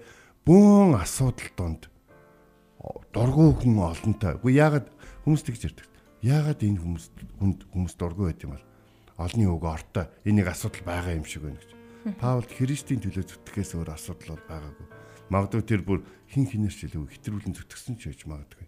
бүүн 0.47 0.95
асуудал 0.95 1.51
донд 1.59 1.83
дургу 3.11 3.59
хүн 3.59 3.83
олонтой. 3.83 4.39
Үгүй 4.39 4.55
яагаад 4.55 4.87
хүмүүс 5.27 5.43
тэгж 5.43 5.63
ярьдаг. 5.67 5.89
Яагаад 6.23 6.63
энэ 6.63 6.79
хүмүүс 6.79 7.07
хүнд 7.43 7.61
хүмүүс 7.75 7.95
дургу 7.99 8.31
байт 8.31 8.47
юм 8.47 8.55
бол 8.55 8.67
олны 9.19 9.45
үг 9.51 9.65
ортой 9.67 10.07
энийг 10.23 10.47
асуудал 10.47 10.87
байгаа 10.87 11.19
юм 11.19 11.27
шиг 11.27 11.43
байна 11.43 11.59
гэж. 11.59 11.75
Паул 12.23 12.47
Христийн 12.47 13.03
төлөө 13.03 13.27
зүтгэхээс 13.27 13.75
өөр 13.75 13.91
асуудал 13.91 14.39
бол 14.39 14.47
байгаагүй. 14.47 14.87
Магадгүй 15.29 15.63
тэр 15.67 15.83
бүр 15.83 16.01
хин 16.31 16.47
хинээр 16.47 16.73
ч 16.73 16.87
илүү 16.87 17.05
хэтрүүлэн 17.11 17.55
зүтгэсэн 17.59 17.95
ч 17.99 18.15
гэж 18.15 18.31
магадгүй. 18.31 18.67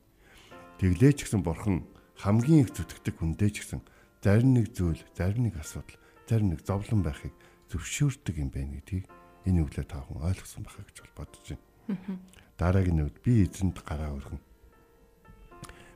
Тэглээ 0.80 1.12
ч 1.12 1.28
гэсэн 1.28 1.44
бурхан 1.44 1.84
хамгийн 2.16 2.64
их 2.64 2.72
зүтгэдэг 2.72 3.20
хүндээ 3.20 3.50
ч 3.52 3.56
гэсэн 3.60 3.84
зарим 4.24 4.56
нэг 4.56 4.72
зүйл, 4.72 5.04
зарим 5.12 5.44
нэг 5.44 5.60
асуудал, 5.60 6.00
зарим 6.24 6.56
нэг 6.56 6.64
зовлон 6.64 7.04
байхыг 7.04 7.36
зөвшөөрдөг 7.68 8.36
юм 8.40 8.48
байна 8.48 8.80
гэдгийг 8.80 9.04
энэ 9.44 9.60
үглээ 9.60 9.84
та 9.84 10.00
хүн 10.00 10.24
ойлгосон 10.24 10.64
байхаа 10.64 10.84
гэж 10.88 10.96
бодож 11.12 11.44
байна. 11.52 12.16
Дараагийн 12.56 13.04
үед 13.04 13.20
би 13.20 13.44
эзэнд 13.44 13.76
гараа 13.84 14.16
өргөн. 14.16 14.40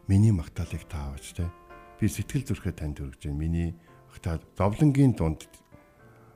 Миний 0.05 0.37
магтаалык 0.37 0.85
та 0.85 1.09
аваач 1.09 1.33
те. 1.33 1.49
Би 1.97 2.05
сэтгэл 2.05 2.45
зүрхээ 2.45 2.77
танд 2.77 3.01
өргөж 3.01 3.25
байна. 3.25 3.41
Миний 3.41 3.73
магтаал 4.13 4.45
зовлонгийн 4.53 5.17
дунд 5.17 5.49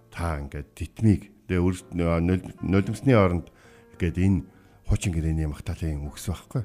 та 0.08 0.40
ингээд 0.40 0.72
титмиг 0.72 1.28
тэгээ 1.52 2.64
нулимсны 2.64 3.12
оронд 3.12 3.52
гээд 4.00 4.16
энэ 4.16 4.48
хуучин 4.88 5.12
гэрээний 5.12 5.48
магтаалын 5.52 6.08
өгс 6.08 6.32
байхгүй. 6.32 6.64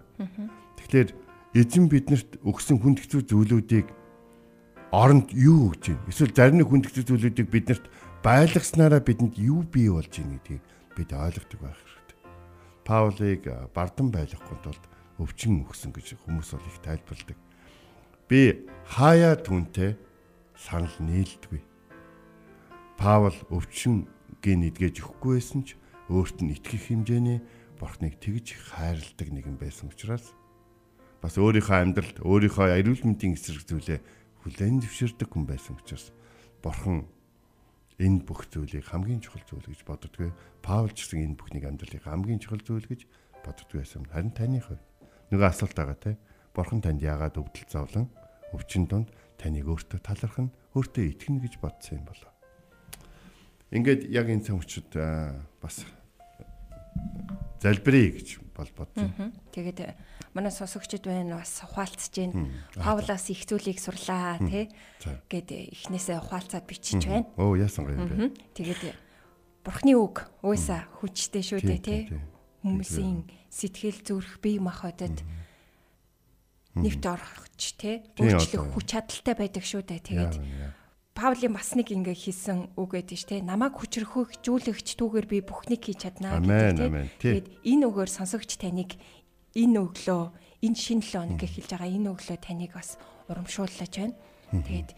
Тэгэхээр 0.79 1.09
эзэн 1.53 1.85
биднэрт 1.85 2.41
өгсөн 2.41 2.81
хүнд 2.81 3.05
хэцүү 3.05 3.21
зүйлүүдийг 3.29 3.87
оронд 4.89 5.29
юу 5.37 5.69
өгч 5.69 5.93
байна? 5.93 6.09
Эсвэл 6.09 6.33
зарим 6.33 6.57
нэг 6.57 6.69
хүнд 6.69 6.89
хэцүү 6.89 7.05
зүйлүүдийг 7.13 7.47
биднэрт 7.53 7.85
байлгаснараа 8.25 9.01
бидэнд 9.05 9.37
юу 9.37 9.61
бий 9.61 9.89
болж 9.93 10.09
байна 10.09 10.41
гэдгийг 10.41 10.63
бид 10.97 11.09
ойлгодог 11.13 11.59
байх 11.61 11.77
хэрэгтэй. 11.77 12.17
Паулыг 12.89 13.43
бардан 13.69 14.09
байлгахгүй 14.09 14.57
тулд 14.65 14.83
өвчин 15.21 15.61
өгсөн 15.61 15.93
гэж 15.93 16.17
хүмүүс 16.25 16.57
бол 16.57 16.65
их 16.65 16.77
тайлбарладаг. 16.81 17.37
Би 18.25 18.65
хаяа 18.89 19.37
түнтэй 19.37 19.93
санал 20.57 20.95
нийлдэггүй. 21.05 21.61
Паул 22.97 23.37
өвчин 23.53 24.09
гин 24.41 24.65
эдгэж 24.65 25.05
өгөхгүй 25.05 25.37
байсан 25.37 25.61
ч 25.61 25.77
өөрт 26.09 26.41
нь 26.41 26.53
итгэх 26.57 26.89
хэмжээний 26.89 27.39
бурхныг 27.77 28.17
тэгж 28.17 28.57
хайрладаг 28.73 29.29
нэгэн 29.29 29.57
байсан 29.61 29.93
учраас 29.93 30.33
бас 31.23 31.39
өөрийнхөө 31.39 31.77
амьдралд 31.79 32.17
өөрийнхөө 32.19 32.67
эрүүл 32.83 33.07
мэндийн 33.07 33.39
эсрэг 33.39 33.63
зүйлээ 33.63 33.99
хүлээн 34.43 34.83
зөвшөөрдөг 34.83 35.29
хүн 35.31 35.47
байсан 35.47 35.79
учраас 35.79 36.11
бурхан 36.59 37.07
энэ 37.95 38.27
бүх 38.27 38.51
зүйлийг 38.51 38.83
хамгийн 38.83 39.23
чухал 39.23 39.47
зүйл 39.47 39.71
гэж 39.71 39.87
боддгоо. 39.87 40.35
Паул 40.59 40.91
ч 40.91 41.07
гэсэн 41.07 41.31
энэ 41.31 41.39
бүхнийг 41.39 41.63
амьдралын 41.63 42.03
хамгийн 42.03 42.43
чухал 42.43 42.59
зүйл 42.59 42.83
гэж 42.83 43.07
боддгоо 43.39 43.79
байсан. 43.79 44.03
Харин 44.11 44.35
таны 44.35 44.59
хувьд 44.59 44.83
нөгөө 45.31 45.47
асуулт 45.47 45.79
байгаа 45.79 45.95
те. 45.95 46.19
Бурхан 46.51 46.83
танд 46.83 46.99
яагаад 46.99 47.39
өвдөл 47.39 47.71
зовлон 47.71 48.11
өвчин 48.51 48.85
донд 48.91 49.09
таныг 49.39 49.65
өөртөө 49.65 49.99
талархна, 50.03 50.51
өөртөө 50.77 51.03
итгэнэ 51.07 51.41
гэж 51.47 51.53
бодсон 51.63 52.03
юм 52.03 52.05
болоо. 52.05 52.31
Ингээд 53.73 54.11
яг 54.13 54.29
энэ 54.29 54.45
цаг 54.45 54.61
үчид 54.61 54.93
бас 55.57 55.81
залбирая 57.63 58.11
гэж 58.19 58.27
бол 58.53 58.69
бодсон. 58.75 59.31
Тэгээд 59.55 59.79
манай 60.35 60.51
сонсогчд 60.51 61.07
байна 61.07 61.39
бас 61.39 61.63
ухаалцж 61.63 62.11
байна. 62.11 62.51
Паулаас 62.75 63.31
их 63.31 63.47
зүйлийг 63.47 63.79
сурлаа 63.79 64.37
тий. 64.43 64.67
Гэт 65.31 65.49
эхнээсээ 65.71 66.19
ухаалцаад 66.19 66.67
бичиж 66.67 67.07
байна. 67.07 67.25
Оо 67.39 67.55
яасан 67.55 67.87
гоё 67.87 67.97
юм 67.97 68.11
бэ. 68.11 68.35
Тэгээд 68.59 68.83
бурхны 69.63 69.95
үг 69.95 70.27
уйса 70.43 70.85
хүчтэй 70.99 71.41
шүү 71.41 71.61
дээ 71.63 71.79
тий. 71.79 72.01
Хүмүүсийн 72.61 73.25
сэтгэл 73.47 74.03
зүрх 74.03 74.43
бие 74.43 74.59
махбодод 74.59 75.23
нэвт 76.75 77.03
орохч 77.05 77.79
тий. 77.79 78.03
Өөрчлөх 78.19 78.75
хүч 78.75 78.85
чадалтай 78.91 79.35
байдаг 79.39 79.63
шүү 79.63 79.81
дээ. 79.87 80.01
Тэгээд 80.03 80.35
Паулийн 81.13 81.53
бас 81.53 81.77
нэг 81.77 81.93
ингээ 81.93 82.17
хийсэн 82.17 82.73
үг 82.73 82.97
гэдэг 82.97 83.17
ш 83.21 83.25
тэ 83.29 83.45
намайг 83.45 83.77
хүчрхөх 83.77 84.41
жүүлэгч 84.41 84.97
түүгээр 84.97 85.27
би 85.29 85.37
бүхнийг 85.45 85.85
хийж 85.85 86.09
чаднаа 86.09 86.41
гэдэг 86.41 86.81
тийм. 86.81 87.05
Тэгээд 87.21 87.47
энэ 87.61 87.85
үгээр 87.85 88.09
сонсогч 88.09 88.57
таныг 88.57 88.97
энэ 89.53 89.77
өглөө 89.77 90.23
энэ 90.65 90.77
шинэ 90.77 91.05
7 91.05 91.37
хоног 91.37 91.41
эхэлж 91.45 91.69
байгаа 91.69 91.89
энэ 91.93 92.09
өглөө 92.17 92.37
таныг 92.41 92.71
бас 92.73 92.97
урамшууллаж 93.29 93.93
байна. 93.93 94.17
Тэгээд 94.49 94.89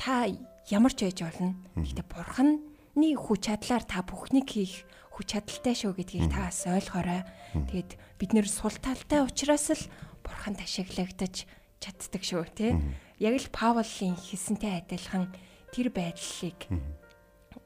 та 0.00 0.24
ямар 0.72 0.92
ч 0.96 1.04
байж 1.04 1.18
болно. 1.20 1.52
Гэтэ 1.76 2.02
бурханы 2.08 3.08
хүч 3.12 3.40
чадлаар 3.44 3.84
та 3.84 4.00
бүхнийг 4.00 4.48
хийх 4.48 4.88
хүч 5.12 5.36
чадалтай 5.36 5.74
шүү 5.76 5.92
гэдгийг 6.00 6.32
та 6.32 6.48
бас 6.48 6.64
ойлгоорой. 6.64 7.28
Тэгээд 7.52 7.90
бид 8.16 8.30
нэр 8.32 8.48
сул 8.48 8.72
талтай 8.72 9.20
учраас 9.20 9.68
л 9.68 9.84
бурханд 10.24 10.64
ашиглагдаж 10.64 11.44
чаддаг 11.76 12.22
шүү 12.24 12.48
тий. 12.56 12.72
Яг 13.20 13.36
л 13.36 13.52
Паулын 13.52 14.16
хийсэнтэй 14.16 14.80
адилхан 14.80 15.28
тэр 15.76 15.92
байдлыг 15.92 16.56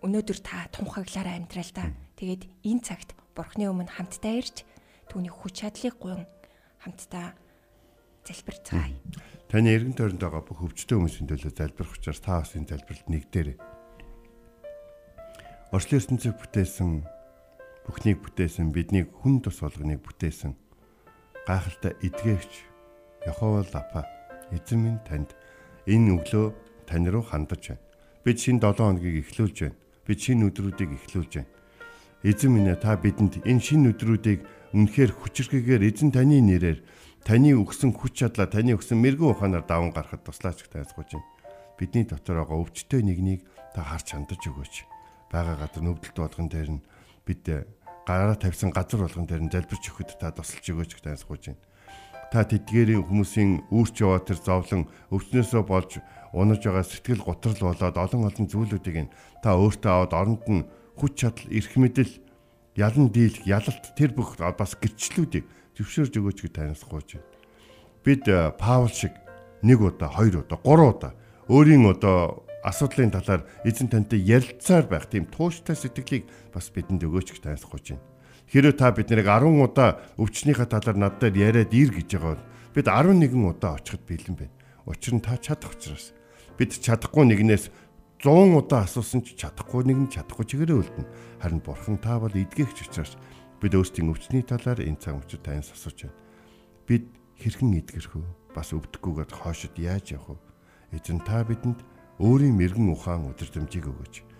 өнөөдөр 0.03 0.39
та 0.43 0.67
тунхаглаараа 0.75 1.39
амьдрал 1.39 1.71
та. 1.71 1.95
Тэгээд 2.19 2.51
энэ 2.67 2.83
цагт 2.83 3.15
бурхны 3.39 3.71
өмнө 3.71 3.87
хамтдаа 3.87 4.35
ирж 4.35 4.67
түүний 5.07 5.31
хүч 5.31 5.63
чадлыг 5.63 5.95
гуйн 6.03 6.27
хамтдаа 6.83 7.39
залбирцгаая. 8.27 8.99
Таны 9.47 9.71
эргэн 9.71 9.95
тойронд 9.95 10.19
байгаа 10.27 10.43
бүх 10.43 10.59
өвчтөн 10.75 11.07
хүмүүсийн 11.07 11.31
төлөө 11.31 11.55
залбирх 11.55 11.95
учраас 11.95 12.19
та 12.19 12.43
бас 12.43 12.59
энэ 12.59 12.75
залбиралд 12.75 13.07
нэгдээрэй. 13.07 13.57
Орчлын 15.71 16.03
ертөнцийг 16.03 16.35
бүтээсэн 16.35 16.91
бүхнийг 17.87 18.19
бүтээсэн 18.27 18.75
биднийг 18.75 19.15
хүн 19.23 19.39
тус 19.39 19.63
болгоныг 19.63 20.03
бүтээсэн 20.03 20.59
гайхалтай 21.47 21.95
эдгээгч 22.03 22.53
Яхова 23.31 23.63
Лапа 23.71 24.03
эзэн 24.51 24.83
минь 24.83 25.03
танд 25.07 25.31
энэ 25.87 26.17
өглөө 26.17 26.47
тань 26.89 27.09
руу 27.09 27.25
хандаж 27.25 27.73
байна. 27.73 27.83
Бид 28.25 28.41
шинэ 28.41 28.61
7 28.61 28.81
хоногийг 28.81 29.17
эхлүүлж 29.25 29.57
байна. 29.61 29.77
Бид 30.07 30.19
шинэ 30.21 30.49
өдрүүдийг 30.49 30.91
эхлүүлж 30.97 31.33
байна. 31.37 31.53
Эзэн 32.25 32.51
минь 32.57 32.73
та 32.81 32.97
бидэнд 32.97 33.45
энэ 33.45 33.61
шинэ 33.61 33.93
өдрүүдийг 33.93 34.41
үнэхээр 34.73 35.13
хүчрхгээр 35.13 35.83
эзэн 35.85 36.09
таны 36.09 36.41
нэрээр 36.41 36.81
таны 37.21 37.53
өгсөн 37.53 37.93
хүч 37.93 38.25
чадлаа 38.25 38.49
таны 38.49 38.73
өгсөн 38.77 38.97
мэрэгэн 38.97 39.33
ухаанаар 39.33 39.65
даван 39.69 39.93
гарахад 39.93 40.25
туслаач 40.25 40.65
гэж 40.65 40.73
тайлбарж 40.73 41.21
байна. 41.21 41.29
Бидний 41.77 42.05
дотор 42.09 42.41
байгаа 42.41 42.65
өвчтөй 42.65 43.05
нэгнийг 43.05 43.45
та 43.77 43.85
харж 43.85 44.17
хандаж 44.17 44.41
өгөөч. 44.41 44.75
Бага 45.29 45.61
газар 45.61 45.85
нөвдөлт 45.85 46.17
болгон 46.17 46.49
дээр 46.49 46.71
нь 46.81 46.85
бид 47.29 47.45
гараа 48.09 48.37
тавьсан 48.37 48.73
газар 48.73 49.05
болгон 49.05 49.29
дээр 49.29 49.43
нь 49.45 49.53
залбирч 49.53 49.85
өгөхөд 49.93 50.17
та 50.21 50.33
тусалж 50.33 50.65
өгөөч 50.65 50.91
гэж 50.97 51.05
тайлбарж 51.05 51.43
байна. 51.53 51.61
Та 52.35 52.43
тэдгээрийн 52.43 53.07
хүмүүсийн 53.07 53.71
үүрч 53.71 54.03
яваа 54.03 54.19
тэр 54.19 54.43
зовлон 54.43 54.91
өвчнөөсөө 55.15 55.63
болж 55.71 56.03
унаж 56.35 56.67
байгаа 56.67 56.83
сэтгэл 56.83 57.23
готрол 57.23 57.71
болоод 57.71 57.95
олон 57.95 58.27
олон 58.27 58.47
зүйлүүдийг 58.51 59.07
та 59.39 59.55
өөртөө 59.55 59.91
аваад 59.95 60.13
оронд 60.19 60.47
нь 60.51 60.67
хүч 60.99 61.13
чадал 61.15 61.47
эрх 61.55 61.79
мэдэл 61.79 62.11
ялан 62.75 63.15
дийлэх 63.15 63.47
ялалт 63.47 63.95
тэр 63.95 64.19
бүх 64.19 64.35
бас 64.43 64.75
гэрчлүүдийг 64.75 65.47
зөвшөөрж 65.79 66.15
өгөөч 66.19 66.39
гэж 66.43 66.53
танаас 66.59 66.83
гуйж 66.83 67.23
байна. 67.23 67.31
Бид 68.03 68.27
Паул 68.59 68.91
шиг 68.91 69.15
нэг 69.63 69.79
удаа, 69.79 70.11
хоёр 70.11 70.43
удаа, 70.43 70.59
гурван 70.59 70.91
удаа 70.91 71.13
өөрийн 71.47 71.87
одоо 71.87 72.43
асуудлын 72.67 73.15
талаар 73.15 73.47
эзэн 73.63 73.95
тантай 73.95 74.19
ярилцаар 74.19 74.91
байх 74.91 75.07
тийм 75.07 75.31
тууштай 75.31 75.79
сэтгэлийг 75.79 76.27
бас 76.51 76.67
бидэнд 76.75 77.07
өгөөч 77.07 77.31
гэж 77.31 77.47
тайлбарж 77.47 77.95
байна. 77.95 78.14
Хэрэв 78.55 78.79
та 78.79 78.95
бид 78.95 79.11
нарыг 79.11 79.27
10 79.27 79.67
удаа 79.67 79.99
өвчнийхээ 80.15 80.71
талаар 80.71 80.95
над 80.95 81.19
дээр 81.19 81.35
яриад 81.67 81.75
ир 81.75 81.91
гэж 81.91 82.07
байгаа 82.15 82.39
бол 82.39 82.47
бид 82.71 82.87
11 82.87 83.35
удаа 83.51 83.83
очиход 83.83 84.07
бэлэн 84.07 84.39
байна. 84.39 84.55
Учир 84.87 85.19
нь 85.19 85.27
та 85.27 85.35
чадах 85.43 85.75
учраас 85.75 86.15
бид 86.55 86.71
чадахгүй 86.71 87.27
нэгнээс 87.35 87.75
100 88.23 88.55
удаа 88.55 88.87
асуусан 88.87 89.27
ч 89.27 89.35
чадахгүй 89.35 89.83
нэг 89.91 89.99
нь 90.07 90.13
чадахгүй 90.15 90.47
чигээрээ 90.47 90.79
үлдэнэ. 90.87 91.11
Харин 91.43 91.67
бурхан 91.67 91.99
та 91.99 92.23
бол 92.23 92.31
эдгэгч 92.31 92.79
учраас 92.87 93.19
бид 93.59 93.75
өөрсдийн 93.75 94.15
өвчний 94.15 94.47
талаар 94.47 94.87
энэ 94.87 95.03
цаг 95.03 95.19
мөчид 95.19 95.43
таньс 95.43 95.75
асууж 95.75 96.07
байна. 96.07 96.19
Бид 96.87 97.11
хэрхэн 97.43 97.75
эдгэрх 97.75 98.15
вэ? 98.15 98.23
Бас 98.55 98.71
өвдөхгүйгээр 98.71 99.35
хоошид 99.35 99.75
яаж 99.83 100.15
явах 100.15 100.39
вэ? 100.39 101.03
Эзэн 101.03 101.19
та 101.27 101.43
бидэнд 101.43 101.83
өөрийн 102.23 102.55
мэрэгэн 102.55 102.87
ухаан 102.95 103.35
өдөртөмжийг 103.35 103.91
өгөөч. 103.91 104.34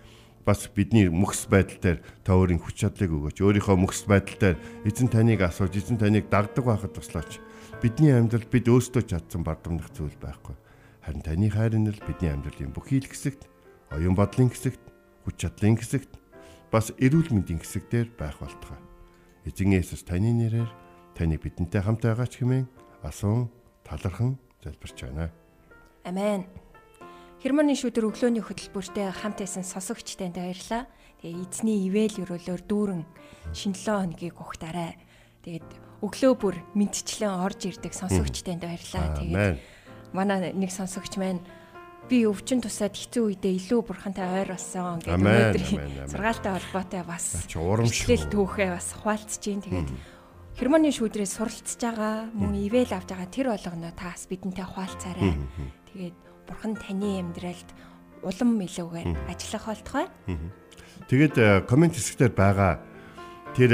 Бас 0.45 0.69
бидний 0.69 1.09
мөхс 1.09 1.49
байдал 1.49 1.81
дээр 1.81 1.99
та 2.21 2.37
өөрийн 2.37 2.61
хүч 2.61 2.85
чадлыг 2.85 3.09
өгөөч. 3.09 3.41
Өөрийнхөө 3.41 3.77
мөхс 3.81 4.05
байдал 4.05 4.37
дээр 4.37 4.57
эзэн 4.85 5.09
таныг 5.09 5.41
асууж, 5.41 5.73
эзэн 5.73 5.97
таныг 5.97 6.29
дагдаг 6.29 6.69
байхад 6.69 6.93
туслаач. 6.93 7.41
Бидний 7.81 8.13
амьдралд 8.13 8.53
бид 8.53 8.69
өөрсдөө 8.69 9.09
чадсан 9.09 9.41
бардамнах 9.41 9.89
зүйл 9.97 10.13
байхгүй. 10.21 10.53
Харин 11.01 11.25
таны 11.25 11.49
хайр 11.49 11.81
нь 11.81 11.89
л 11.89 12.01
бидний 12.05 12.29
амьдралын 12.29 12.77
бүхий 12.77 13.01
л 13.01 13.09
хэсэгт, 13.09 13.49
оюун 13.97 14.13
бодлын 14.13 14.53
хэсэгт, 14.53 14.85
хүч 15.25 15.37
чадлын 15.41 15.81
хэсэгт, 15.81 16.13
бас 16.69 16.93
эрүүл 17.01 17.33
мэндийн 17.33 17.65
хэсэгтэр 17.65 18.13
байх 18.17 18.37
болтугай. 18.41 18.81
Эзэн 19.49 19.77
Есүс 19.77 20.05
таны 20.05 20.33
нэрээр 20.33 20.69
таны 21.17 21.37
бидэнтэй 21.41 21.81
хамт 21.85 22.05
байгаач 22.05 22.41
хэмээн 22.41 22.69
асуун 23.05 23.53
талархан 23.85 24.41
залбирч 24.65 25.05
байна. 25.05 25.29
Амен. 26.05 26.64
Хермоны 27.45 27.77
шүдэр 27.77 28.09
өглөөний 28.09 28.41
хөтөлбөртэй 28.41 29.13
хамт 29.21 29.45
байсан 29.45 29.69
сонсогч 29.69 30.17
танд 30.17 30.41
баярлалаа. 30.41 30.89
Тэгээ 31.21 31.45
эзний 31.45 31.85
ивэл 31.93 32.25
өрөөлөөр 32.25 32.63
дүүрэн 32.65 33.05
шинэ 33.53 33.77
7 33.85 34.17
хоногийг 34.17 34.41
ухтаарай. 34.41 34.97
Тэгээд 35.45 35.69
өглөө 36.01 36.33
бүр 36.41 36.57
мэдчлэн 36.73 37.45
орж 37.45 37.69
ирдэг 37.69 37.93
сонсогч 37.93 38.49
танд 38.49 38.65
баярлалаа. 38.65 39.21
Тэгээд 39.21 39.61
манай 40.17 40.57
нэг 40.57 40.73
сонсогч 40.73 41.21
маань 41.21 41.45
би 42.09 42.25
өвчин 42.25 42.65
тусаад 42.65 42.97
хэцүү 42.97 43.37
үедээ 43.37 43.61
илүү 43.61 43.81
бурхантай 43.93 44.25
ойр 44.25 44.57
болсон 44.57 45.05
гэдэг 45.05 45.13
өнөөдрийн 45.13 46.09
сургаалтай 46.09 46.53
холбоотой 46.57 47.05
бас 47.05 47.45
урамшил 47.57 48.25
түүхээ 48.29 48.73
бас 48.73 48.89
хуваалцж 49.01 49.41
гин 49.41 49.61
тэгээд 49.65 49.89
Хермоны 50.55 50.95
шүүдрээс 50.95 51.35
суралцж 51.35 51.83
байгаа 51.83 52.31
мөн 52.31 52.55
ивэл 52.71 52.95
авч 52.95 53.11
байгаа 53.11 53.27
тэр 53.27 53.51
болгоно 53.51 53.91
таас 53.99 54.31
бидэнтэй 54.31 54.63
хуваалцаарай. 54.63 55.35
Тэгээд 55.91 56.17
бурхан 56.47 56.79
таны 56.79 57.19
амьдралд 57.19 57.69
улам 58.23 58.63
илүүгээр 58.63 59.11
ажиллах 59.35 59.67
болтугай. 59.67 60.07
Тэгээд 61.11 61.67
комент 61.67 61.99
хэсгээр 61.99 62.35
байгаа 62.39 62.79
тэр 63.59 63.73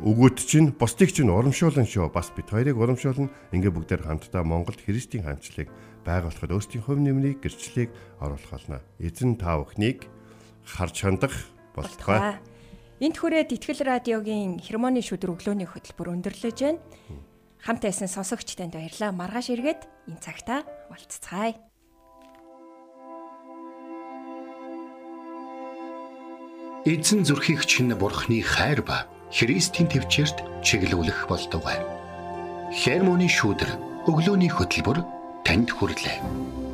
өгөөт 0.00 0.40
чинь 0.40 0.72
бусдыг 0.72 1.12
чинь 1.12 1.28
урамшуулна 1.28 1.84
шүү. 1.84 2.08
Бас 2.08 2.32
бид 2.32 2.48
хоёрыг 2.48 2.80
урамшуулна. 2.80 3.28
Ингээ 3.52 3.72
бүгдээр 3.76 4.08
хамтдаа 4.08 4.40
Монголд 4.40 4.80
Христийн 4.80 5.28
хаанчлыг 5.28 5.68
байгуулахад 6.08 6.48
өөрсдийн 6.48 6.80
хувь 6.80 7.00
нэмрийг 7.00 7.44
гэрчлэлийг 7.44 7.92
оруулах 8.24 8.48
болно. 8.48 8.80
Эзэн 8.96 9.36
та 9.36 9.60
бүхнийг 9.60 10.08
харж 10.64 10.96
хандах 10.96 11.36
болтугай. 11.76 12.40
Энт 13.02 13.18
хүрээд 13.18 13.50
Итгэл 13.58 13.82
радиогийн 13.82 14.62
хермоны 14.62 15.02
шүдэр 15.02 15.34
өглөөний 15.34 15.66
хөтөлбөр 15.66 16.22
өндөрлөж 16.22 16.58
байна. 16.62 16.78
Хамт 17.58 17.82
байсан 17.82 18.06
сонсогч 18.06 18.54
танд 18.54 18.78
баярлалаа. 18.78 19.10
Маргааш 19.10 19.50
эргээд 19.58 19.82
энэ 20.06 20.22
цагта 20.22 20.62
уулзцаая. 20.86 21.58
Эзэн 26.86 27.26
зүрхийг 27.26 27.66
чинь 27.66 27.90
бурхны 27.90 28.38
хайр 28.38 28.86
ба 28.86 29.10
Христийн 29.34 29.90
төвчөрт 29.90 30.62
чиглүүлэх 30.62 31.26
болтугай. 31.26 31.82
Хермоны 32.70 33.26
шүдэр 33.26 34.06
өглөөний 34.06 34.54
хөтөлбөр 34.54 35.02
танд 35.42 35.74
хүрэлээ. 35.74 36.71